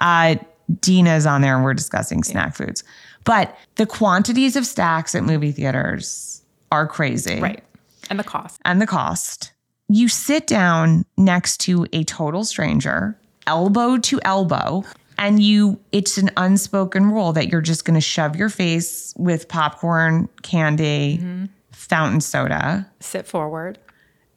Uh, 0.00 0.36
Dina's 0.80 1.26
on 1.26 1.40
there, 1.40 1.54
and 1.56 1.64
we're 1.64 1.74
discussing 1.74 2.22
snack 2.22 2.54
foods. 2.54 2.84
But 3.24 3.56
the 3.76 3.86
quantities 3.86 4.56
of 4.56 4.66
stacks 4.66 5.14
at 5.14 5.24
movie 5.24 5.52
theaters 5.52 6.42
are 6.72 6.86
crazy, 6.86 7.40
Right. 7.40 7.62
And 8.10 8.18
the 8.18 8.24
cost. 8.24 8.60
And 8.64 8.80
the 8.80 8.86
cost. 8.86 9.52
You 9.88 10.08
sit 10.08 10.46
down 10.46 11.04
next 11.16 11.58
to 11.62 11.86
a 11.92 12.04
total 12.04 12.44
stranger, 12.44 13.18
elbow 13.46 13.98
to 13.98 14.20
elbow. 14.24 14.84
And 15.18 15.42
you, 15.42 15.80
it's 15.92 16.16
an 16.16 16.30
unspoken 16.36 17.10
rule 17.10 17.32
that 17.32 17.48
you're 17.48 17.60
just 17.60 17.84
going 17.84 17.94
to 17.96 18.00
shove 18.00 18.36
your 18.36 18.48
face 18.48 19.12
with 19.16 19.48
popcorn, 19.48 20.28
candy, 20.42 21.18
Mm-hmm. 21.18 21.44
fountain 21.72 22.20
soda 22.20 22.88
Sit 23.00 23.26
forward. 23.26 23.78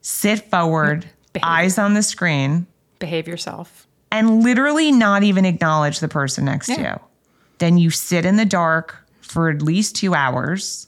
sit 0.01 0.49
forward, 0.49 1.05
Behave. 1.33 1.43
eyes 1.47 1.77
on 1.77 1.93
the 1.93 2.01
screen, 2.03 2.65
Behave 2.99 3.27
yourself. 3.27 3.87
and 4.11 4.43
literally 4.43 4.91
not 4.91 5.21
even 5.23 5.45
acknowledge 5.45 5.99
the 5.99 6.07
person 6.07 6.45
next 6.45 6.67
to 6.67 6.81
you. 6.81 6.99
Then 7.61 7.77
you 7.77 7.91
sit 7.91 8.25
in 8.25 8.35
the 8.37 8.45
dark 8.45 8.97
for 9.21 9.49
at 9.49 9.61
least 9.61 9.95
two 9.95 10.15
hours. 10.15 10.87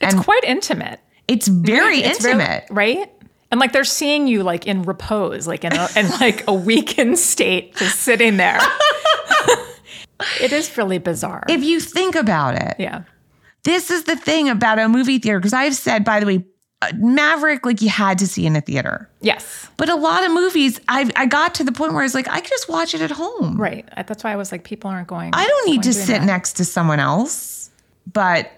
It's 0.00 0.12
And- 0.14 0.22
quite 0.22 0.44
intimate. 0.44 1.00
It's 1.26 1.48
very 1.48 2.00
It's 2.02 2.22
really- 2.22 2.32
intimate. 2.42 2.64
right? 2.70 3.10
And 3.50 3.58
like 3.60 3.72
they're 3.72 3.84
seeing 3.84 4.26
you 4.28 4.42
like 4.42 4.66
in 4.66 4.82
repose, 4.82 5.46
like 5.46 5.64
in 5.64 5.72
a, 5.72 5.88
in 5.96 6.08
like 6.20 6.44
a 6.46 6.52
weakened 6.52 7.18
state, 7.18 7.74
just 7.76 8.00
sitting 8.00 8.36
there. 8.36 8.58
it 10.40 10.52
is 10.52 10.76
really 10.76 10.98
bizarre. 10.98 11.44
if 11.48 11.62
you 11.62 11.80
think 11.80 12.14
about 12.14 12.54
it, 12.54 12.76
yeah. 12.78 13.02
this 13.64 13.90
is 13.90 14.04
the 14.04 14.16
thing 14.16 14.48
about 14.48 14.78
a 14.78 14.88
movie 14.88 15.18
theater. 15.18 15.38
Because 15.38 15.52
I've 15.52 15.74
said, 15.74 16.04
by 16.04 16.20
the 16.20 16.26
way, 16.26 16.44
Uh, 16.82 16.92
Maverick, 16.96 17.64
like 17.64 17.80
you 17.80 17.88
had 17.88 18.18
to 18.18 18.26
see 18.26 18.44
in 18.44 18.56
a 18.56 18.60
theater. 18.60 19.08
Yes. 19.20 19.68
But 19.76 19.88
a 19.88 19.94
lot 19.94 20.24
of 20.24 20.32
movies, 20.32 20.80
I 20.88 21.10
I 21.14 21.26
got 21.26 21.54
to 21.54 21.64
the 21.64 21.70
point 21.70 21.92
where 21.92 22.02
I 22.02 22.04
was 22.04 22.14
like, 22.14 22.28
I 22.28 22.40
could 22.40 22.50
just 22.50 22.68
watch 22.68 22.92
it 22.92 23.00
at 23.00 23.12
home. 23.12 23.56
Right. 23.60 23.88
That's 24.06 24.24
why 24.24 24.32
I 24.32 24.36
was 24.36 24.50
like, 24.50 24.64
people 24.64 24.90
aren't 24.90 25.06
going. 25.06 25.30
I 25.32 25.46
don't 25.46 25.70
need 25.70 25.84
to 25.84 25.92
sit 25.92 26.18
that. 26.18 26.24
next 26.24 26.54
to 26.54 26.64
someone 26.64 26.98
else. 26.98 27.70
But 28.12 28.50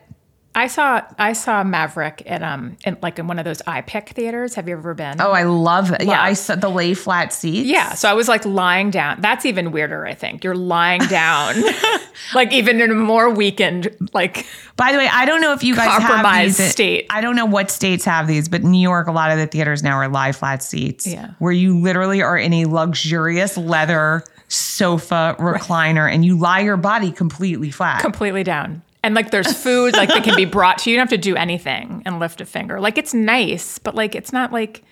I 0.56 0.68
saw 0.68 1.02
I 1.18 1.32
saw 1.32 1.64
Maverick 1.64 2.22
at 2.26 2.42
um 2.42 2.76
in 2.86 2.96
like 3.02 3.18
in 3.18 3.26
one 3.26 3.38
of 3.38 3.44
those 3.44 3.60
iPic 3.62 4.10
theaters. 4.10 4.54
Have 4.54 4.68
you 4.68 4.76
ever 4.76 4.94
been? 4.94 5.20
oh, 5.20 5.32
I 5.32 5.42
love 5.42 5.90
it. 5.90 6.04
Yeah, 6.04 6.22
I 6.22 6.34
saw 6.34 6.54
the 6.54 6.68
lay 6.68 6.94
flat 6.94 7.32
seats. 7.32 7.68
Yeah, 7.68 7.94
so 7.94 8.08
I 8.08 8.12
was 8.12 8.28
like 8.28 8.44
lying 8.44 8.90
down. 8.90 9.20
That's 9.20 9.44
even 9.44 9.72
weirder, 9.72 10.06
I 10.06 10.14
think. 10.14 10.44
You're 10.44 10.54
lying 10.54 11.00
down, 11.02 11.56
like 12.34 12.52
even 12.52 12.80
in 12.80 12.90
a 12.90 12.94
more 12.94 13.30
weakened, 13.30 13.88
like 14.12 14.46
By 14.76 14.92
the 14.92 14.98
way, 14.98 15.08
I 15.10 15.24
don't 15.24 15.40
know 15.40 15.52
if 15.52 15.64
you 15.64 15.74
guys 15.74 16.00
have 16.00 16.44
these. 16.44 16.70
state. 16.70 17.06
I 17.10 17.20
don't 17.20 17.34
know 17.36 17.46
what 17.46 17.70
states 17.70 18.04
have 18.04 18.26
these, 18.28 18.48
but 18.48 18.62
New 18.62 18.80
York, 18.80 19.08
a 19.08 19.12
lot 19.12 19.30
of 19.32 19.38
the 19.38 19.46
theaters 19.46 19.82
now 19.82 19.96
are 19.96 20.08
lie 20.08 20.32
flat 20.32 20.62
seats. 20.62 21.06
Yeah. 21.06 21.30
Where 21.40 21.52
you 21.52 21.80
literally 21.80 22.22
are 22.22 22.38
in 22.38 22.52
a 22.52 22.66
luxurious 22.66 23.56
leather 23.56 24.22
sofa 24.48 25.34
recliner 25.38 26.08
and 26.10 26.24
you 26.24 26.38
lie 26.38 26.60
your 26.60 26.76
body 26.76 27.10
completely 27.10 27.70
flat. 27.70 28.00
completely 28.00 28.44
down. 28.44 28.82
And 29.04 29.14
like 29.14 29.30
there's 29.30 29.52
food 29.52 29.92
like 29.94 30.08
that 30.08 30.24
can 30.24 30.34
be 30.34 30.46
brought 30.46 30.78
to 30.78 30.90
you. 30.90 30.94
You 30.94 30.98
don't 30.98 31.10
have 31.10 31.20
to 31.20 31.22
do 31.22 31.36
anything 31.36 32.02
and 32.06 32.18
lift 32.18 32.40
a 32.40 32.46
finger. 32.46 32.80
Like 32.80 32.96
it's 32.96 33.12
nice, 33.12 33.78
but 33.78 33.94
like 33.94 34.14
it's 34.14 34.32
not 34.32 34.50
like 34.50 34.82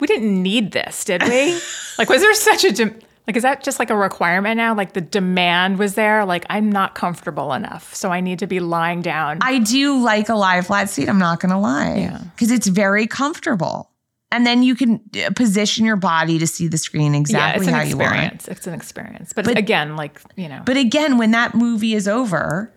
we 0.00 0.08
didn't 0.08 0.42
need 0.42 0.72
this, 0.72 1.04
did 1.04 1.22
we? 1.22 1.58
like 1.98 2.08
was 2.08 2.20
there 2.20 2.34
such 2.34 2.64
a 2.64 2.72
dem- 2.72 2.98
like 3.28 3.36
is 3.36 3.44
that 3.44 3.62
just 3.62 3.78
like 3.78 3.88
a 3.90 3.96
requirement 3.96 4.56
now? 4.56 4.74
Like 4.74 4.94
the 4.94 5.00
demand 5.00 5.78
was 5.78 5.94
there. 5.94 6.24
Like 6.24 6.44
I'm 6.50 6.72
not 6.72 6.96
comfortable 6.96 7.52
enough, 7.52 7.94
so 7.94 8.10
I 8.10 8.20
need 8.20 8.40
to 8.40 8.48
be 8.48 8.58
lying 8.58 9.00
down. 9.00 9.38
I 9.42 9.60
do 9.60 10.02
like 10.02 10.28
a 10.28 10.34
lie 10.34 10.60
flat 10.62 10.90
seat. 10.90 11.08
I'm 11.08 11.20
not 11.20 11.38
going 11.38 11.52
to 11.52 11.58
lie. 11.58 11.98
Yeah. 11.98 12.18
Because 12.34 12.50
it's 12.50 12.66
very 12.66 13.06
comfortable. 13.06 13.90
And 14.32 14.44
then 14.46 14.62
you 14.64 14.74
can 14.74 15.00
uh, 15.24 15.30
position 15.36 15.84
your 15.84 15.96
body 15.96 16.38
to 16.40 16.46
see 16.46 16.66
the 16.66 16.78
screen 16.78 17.12
yeah, 17.12 17.20
exactly 17.20 17.60
it's 17.60 17.68
an 17.68 17.74
how 17.74 17.82
you 17.82 17.96
want. 17.98 18.12
experience. 18.12 18.48
It's 18.48 18.66
an 18.66 18.74
experience. 18.74 19.32
But, 19.34 19.44
But- 19.44 19.56
again, 19.58 19.94
like 19.94 20.20
you 20.36 20.48
know, 20.48 20.62
But 20.64 20.76
again, 20.78 21.16
when 21.18 21.30
that 21.30 21.54
movie 21.54 21.94
is 21.94 22.08
over, 22.08 22.72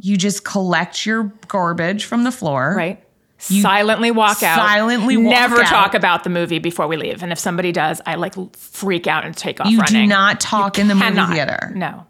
you 0.00 0.16
just 0.16 0.44
collect 0.44 1.04
your 1.06 1.24
garbage 1.48 2.04
from 2.04 2.24
the 2.24 2.30
floor. 2.32 2.74
right? 2.76 3.02
You 3.48 3.62
silently 3.62 4.10
walk 4.10 4.42
out. 4.42 4.58
silently 4.58 5.16
walk 5.16 5.30
Never 5.30 5.60
out. 5.60 5.66
talk 5.66 5.94
about 5.94 6.24
the 6.24 6.30
movie 6.30 6.58
before 6.58 6.88
we 6.88 6.96
leave. 6.96 7.22
And 7.22 7.30
if 7.30 7.38
somebody 7.38 7.70
does, 7.70 8.00
I 8.04 8.16
like 8.16 8.34
freak 8.56 9.06
out 9.06 9.24
and 9.24 9.36
take 9.36 9.60
off 9.60 9.70
You 9.70 9.78
running. 9.78 10.02
do 10.02 10.06
not 10.08 10.40
talk 10.40 10.76
in 10.78 10.88
the 10.88 10.96
movie 10.96 11.14
theater. 11.34 11.70
No. 11.74 12.04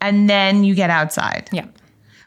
And 0.00 0.28
then 0.28 0.64
you 0.64 0.74
get 0.74 0.90
outside. 0.90 1.48
Yeah. 1.52 1.66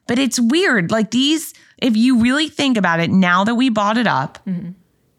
But 0.07 0.17
it's 0.17 0.39
weird. 0.39 0.91
Like 0.91 1.11
these, 1.11 1.53
if 1.79 1.97
you 1.97 2.21
really 2.21 2.47
think 2.47 2.77
about 2.77 3.01
it, 3.01 3.09
now 3.09 3.43
that 3.43 3.55
we 3.55 3.69
bought 3.69 3.97
it 3.97 4.07
up, 4.07 4.39
Mm-hmm. 4.47 4.69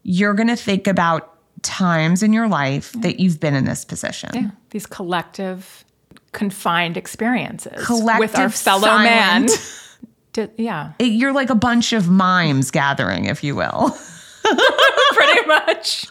you're 0.01 0.33
going 0.33 0.47
to 0.47 0.55
think 0.55 0.87
about 0.87 1.35
times 1.61 2.23
in 2.23 2.33
your 2.33 2.47
life 2.47 2.93
that 2.93 3.19
you've 3.19 3.39
been 3.39 3.53
in 3.53 3.65
this 3.65 3.85
position. 3.85 4.29
Yeah. 4.33 4.49
These 4.71 4.87
collective 4.87 5.85
confined 6.31 6.97
experiences 6.97 7.87
with 7.89 8.37
our 8.37 8.49
fellow 8.49 8.81
silent- 8.87 9.03
man. 9.03 9.47
Did, 10.33 10.51
yeah, 10.57 10.93
It- 10.99 11.05
you're 11.05 11.33
like 11.33 11.49
a 11.49 11.55
bunch 11.55 11.91
of 11.91 12.07
mimes 12.07 12.69
gathering, 12.71 13.25
if 13.25 13.43
you 13.43 13.55
will. 13.55 13.97
pretty 15.13 15.45
much. 15.47 16.05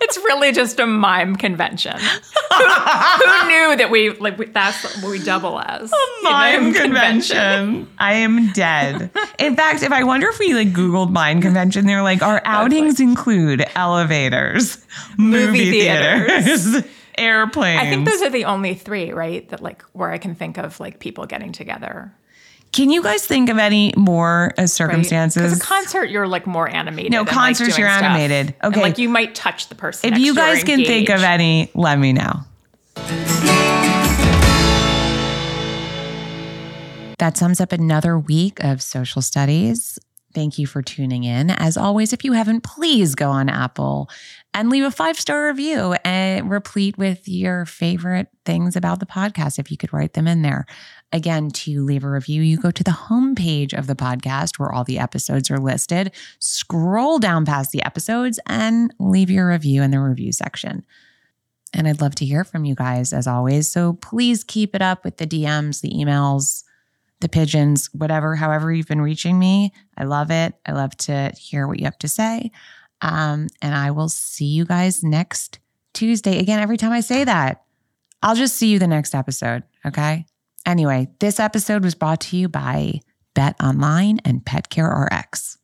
It's 0.00 0.16
really 0.18 0.52
just 0.52 0.78
a 0.80 0.86
mime 0.86 1.36
convention. 1.36 1.96
who, 2.52 2.64
who 2.64 3.48
knew 3.48 3.76
that 3.76 3.88
we 3.90 4.10
like 4.10 4.38
we, 4.38 4.46
that's 4.46 4.82
what 5.02 5.10
we 5.10 5.18
double 5.22 5.58
as 5.60 5.90
A 5.92 6.22
Mime 6.22 6.74
convention. 6.74 7.88
I 7.98 8.14
am 8.14 8.52
dead. 8.52 9.10
In 9.38 9.56
fact, 9.56 9.82
if 9.82 9.92
I 9.92 10.04
wonder 10.04 10.28
if 10.28 10.38
we 10.38 10.52
like 10.54 10.72
Googled 10.72 11.10
mime 11.10 11.40
convention, 11.40 11.86
they're 11.86 12.02
like, 12.02 12.22
our 12.22 12.42
outings 12.44 13.00
include 13.00 13.64
elevators, 13.74 14.84
movie, 15.16 15.46
Movie 15.46 15.70
theaters, 15.70 16.64
theaters. 16.64 16.84
Airplanes. 17.20 17.80
I 17.82 17.90
think 17.90 18.06
those 18.08 18.22
are 18.22 18.30
the 18.30 18.44
only 18.46 18.74
three, 18.74 19.12
right? 19.12 19.48
That 19.50 19.62
like 19.62 19.82
where 19.92 20.10
I 20.10 20.18
can 20.18 20.34
think 20.34 20.58
of 20.58 20.80
like 20.80 20.98
people 20.98 21.26
getting 21.26 21.52
together. 21.52 22.12
Can 22.72 22.88
you 22.90 23.02
guys 23.02 23.26
think 23.26 23.48
of 23.48 23.58
any 23.58 23.92
more 23.96 24.46
uh, 24.50 24.62
Because 24.62 24.72
circumstances? 24.72 25.58
a 25.58 25.60
concert, 25.60 26.04
you're 26.08 26.28
like 26.28 26.46
more 26.46 26.68
animated. 26.68 27.10
No, 27.10 27.20
and, 27.20 27.26
like, 27.28 27.36
concerts, 27.36 27.70
doing 27.76 27.80
you're 27.80 27.88
stuff. 27.98 28.02
animated. 28.04 28.54
And, 28.62 28.72
Okay. 28.74 28.80
like 28.82 28.96
you 28.98 29.08
might 29.08 29.34
touch 29.34 29.68
the 29.68 29.74
person. 29.74 30.12
if 30.12 30.20
you 30.20 30.34
guys 30.36 30.62
can 30.62 30.84
think 30.84 31.08
of 31.10 31.22
any, 31.22 31.70
let 31.74 31.98
me 31.98 32.12
know. 32.12 32.40
That 37.18 37.36
sums 37.36 37.60
up 37.60 37.72
another 37.72 38.18
week 38.18 38.64
of 38.64 38.80
social 38.80 39.20
studies. 39.20 39.98
Thank 40.32 40.58
you 40.58 40.66
for 40.66 40.80
tuning 40.80 41.24
in. 41.24 41.50
As 41.50 41.76
always, 41.76 42.12
if 42.14 42.24
you 42.24 42.32
haven't, 42.32 42.62
please 42.62 43.14
go 43.14 43.30
on 43.30 43.48
Apple 43.50 44.08
and 44.52 44.68
leave 44.68 44.84
a 44.84 44.90
five 44.90 45.18
star 45.18 45.46
review 45.46 45.94
and 46.04 46.50
replete 46.50 46.98
with 46.98 47.28
your 47.28 47.64
favorite 47.66 48.28
things 48.44 48.76
about 48.76 49.00
the 49.00 49.06
podcast. 49.06 49.58
If 49.58 49.70
you 49.70 49.76
could 49.76 49.92
write 49.92 50.14
them 50.14 50.26
in 50.26 50.42
there. 50.42 50.66
Again, 51.12 51.50
to 51.50 51.84
leave 51.84 52.04
a 52.04 52.10
review, 52.10 52.42
you 52.42 52.56
go 52.56 52.70
to 52.70 52.84
the 52.84 52.90
homepage 52.90 53.76
of 53.76 53.86
the 53.86 53.94
podcast 53.94 54.58
where 54.58 54.72
all 54.72 54.84
the 54.84 54.98
episodes 54.98 55.50
are 55.50 55.58
listed. 55.58 56.12
Scroll 56.38 57.18
down 57.18 57.44
past 57.44 57.72
the 57.72 57.84
episodes 57.84 58.38
and 58.46 58.92
leave 58.98 59.30
your 59.30 59.48
review 59.48 59.82
in 59.82 59.90
the 59.90 60.00
review 60.00 60.32
section. 60.32 60.84
And 61.72 61.86
I'd 61.86 62.00
love 62.00 62.16
to 62.16 62.24
hear 62.24 62.44
from 62.44 62.64
you 62.64 62.74
guys 62.74 63.12
as 63.12 63.26
always. 63.26 63.70
So 63.70 63.94
please 63.94 64.42
keep 64.42 64.74
it 64.74 64.82
up 64.82 65.04
with 65.04 65.18
the 65.18 65.26
DMs, 65.26 65.80
the 65.80 65.90
emails, 65.90 66.64
the 67.20 67.28
pigeons, 67.28 67.88
whatever, 67.92 68.34
however 68.34 68.72
you've 68.72 68.88
been 68.88 69.00
reaching 69.00 69.38
me. 69.38 69.72
I 69.96 70.04
love 70.04 70.30
it. 70.30 70.54
I 70.66 70.72
love 70.72 70.96
to 70.98 71.32
hear 71.38 71.68
what 71.68 71.78
you 71.78 71.84
have 71.84 71.98
to 71.98 72.08
say. 72.08 72.50
Um, 73.02 73.48
and 73.62 73.74
I 73.74 73.90
will 73.90 74.08
see 74.08 74.46
you 74.46 74.64
guys 74.64 75.02
next 75.02 75.58
Tuesday. 75.94 76.38
Again, 76.38 76.60
every 76.60 76.76
time 76.76 76.92
I 76.92 77.00
say 77.00 77.24
that, 77.24 77.62
I'll 78.22 78.34
just 78.34 78.56
see 78.56 78.68
you 78.68 78.78
the 78.78 78.86
next 78.86 79.14
episode. 79.14 79.62
Okay. 79.86 80.26
Anyway, 80.66 81.08
this 81.20 81.40
episode 81.40 81.82
was 81.84 81.94
brought 81.94 82.20
to 82.20 82.36
you 82.36 82.48
by 82.48 83.00
Bet 83.34 83.56
Online 83.62 84.18
and 84.24 84.44
Pet 84.44 84.68
Care 84.68 85.08
RX. 85.10 85.58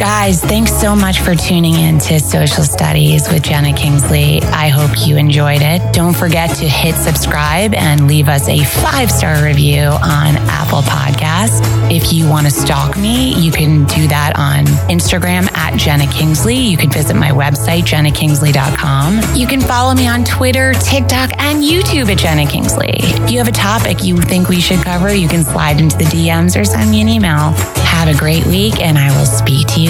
Guys, 0.00 0.40
thanks 0.40 0.72
so 0.72 0.96
much 0.96 1.20
for 1.20 1.34
tuning 1.34 1.74
in 1.74 1.98
to 1.98 2.18
Social 2.18 2.64
Studies 2.64 3.28
with 3.28 3.42
Jena 3.42 3.74
Kingsley. 3.74 4.40
I 4.44 4.68
hope 4.68 5.06
you 5.06 5.18
enjoyed 5.18 5.60
it. 5.60 5.92
Don't 5.92 6.16
forget 6.16 6.56
to 6.56 6.66
hit 6.66 6.94
subscribe 6.94 7.74
and 7.74 8.06
leave 8.06 8.26
us 8.26 8.48
a 8.48 8.64
five 8.64 9.10
star 9.10 9.44
review 9.44 9.80
on 9.82 10.36
Apple 10.48 10.80
Podcast. 10.80 11.60
If 11.94 12.14
you 12.14 12.26
want 12.26 12.46
to 12.46 12.50
stalk 12.50 12.96
me, 12.96 13.34
you 13.34 13.52
can 13.52 13.84
do 13.84 14.08
that 14.08 14.38
on 14.38 14.64
Instagram 14.88 15.54
at 15.54 15.78
Jena 15.78 16.10
Kingsley. 16.10 16.56
You 16.56 16.78
can 16.78 16.90
visit 16.90 17.14
my 17.14 17.32
website, 17.32 17.82
jenakingsley.com. 17.82 19.36
You 19.36 19.46
can 19.46 19.60
follow 19.60 19.94
me 19.94 20.08
on 20.08 20.24
Twitter, 20.24 20.72
TikTok, 20.72 21.32
and 21.38 21.62
YouTube 21.62 22.10
at 22.10 22.16
Jena 22.16 22.50
Kingsley. 22.50 22.94
If 22.94 23.30
you 23.30 23.36
have 23.36 23.48
a 23.48 23.52
topic 23.52 24.02
you 24.02 24.16
think 24.16 24.48
we 24.48 24.62
should 24.62 24.82
cover, 24.82 25.12
you 25.12 25.28
can 25.28 25.44
slide 25.44 25.78
into 25.78 25.98
the 25.98 26.04
DMs 26.04 26.58
or 26.58 26.64
send 26.64 26.90
me 26.90 27.02
an 27.02 27.08
email. 27.10 27.52
Have 27.84 28.08
a 28.08 28.18
great 28.18 28.46
week, 28.46 28.80
and 28.80 28.96
I 28.96 29.14
will 29.18 29.26
speak 29.26 29.66
to 29.68 29.89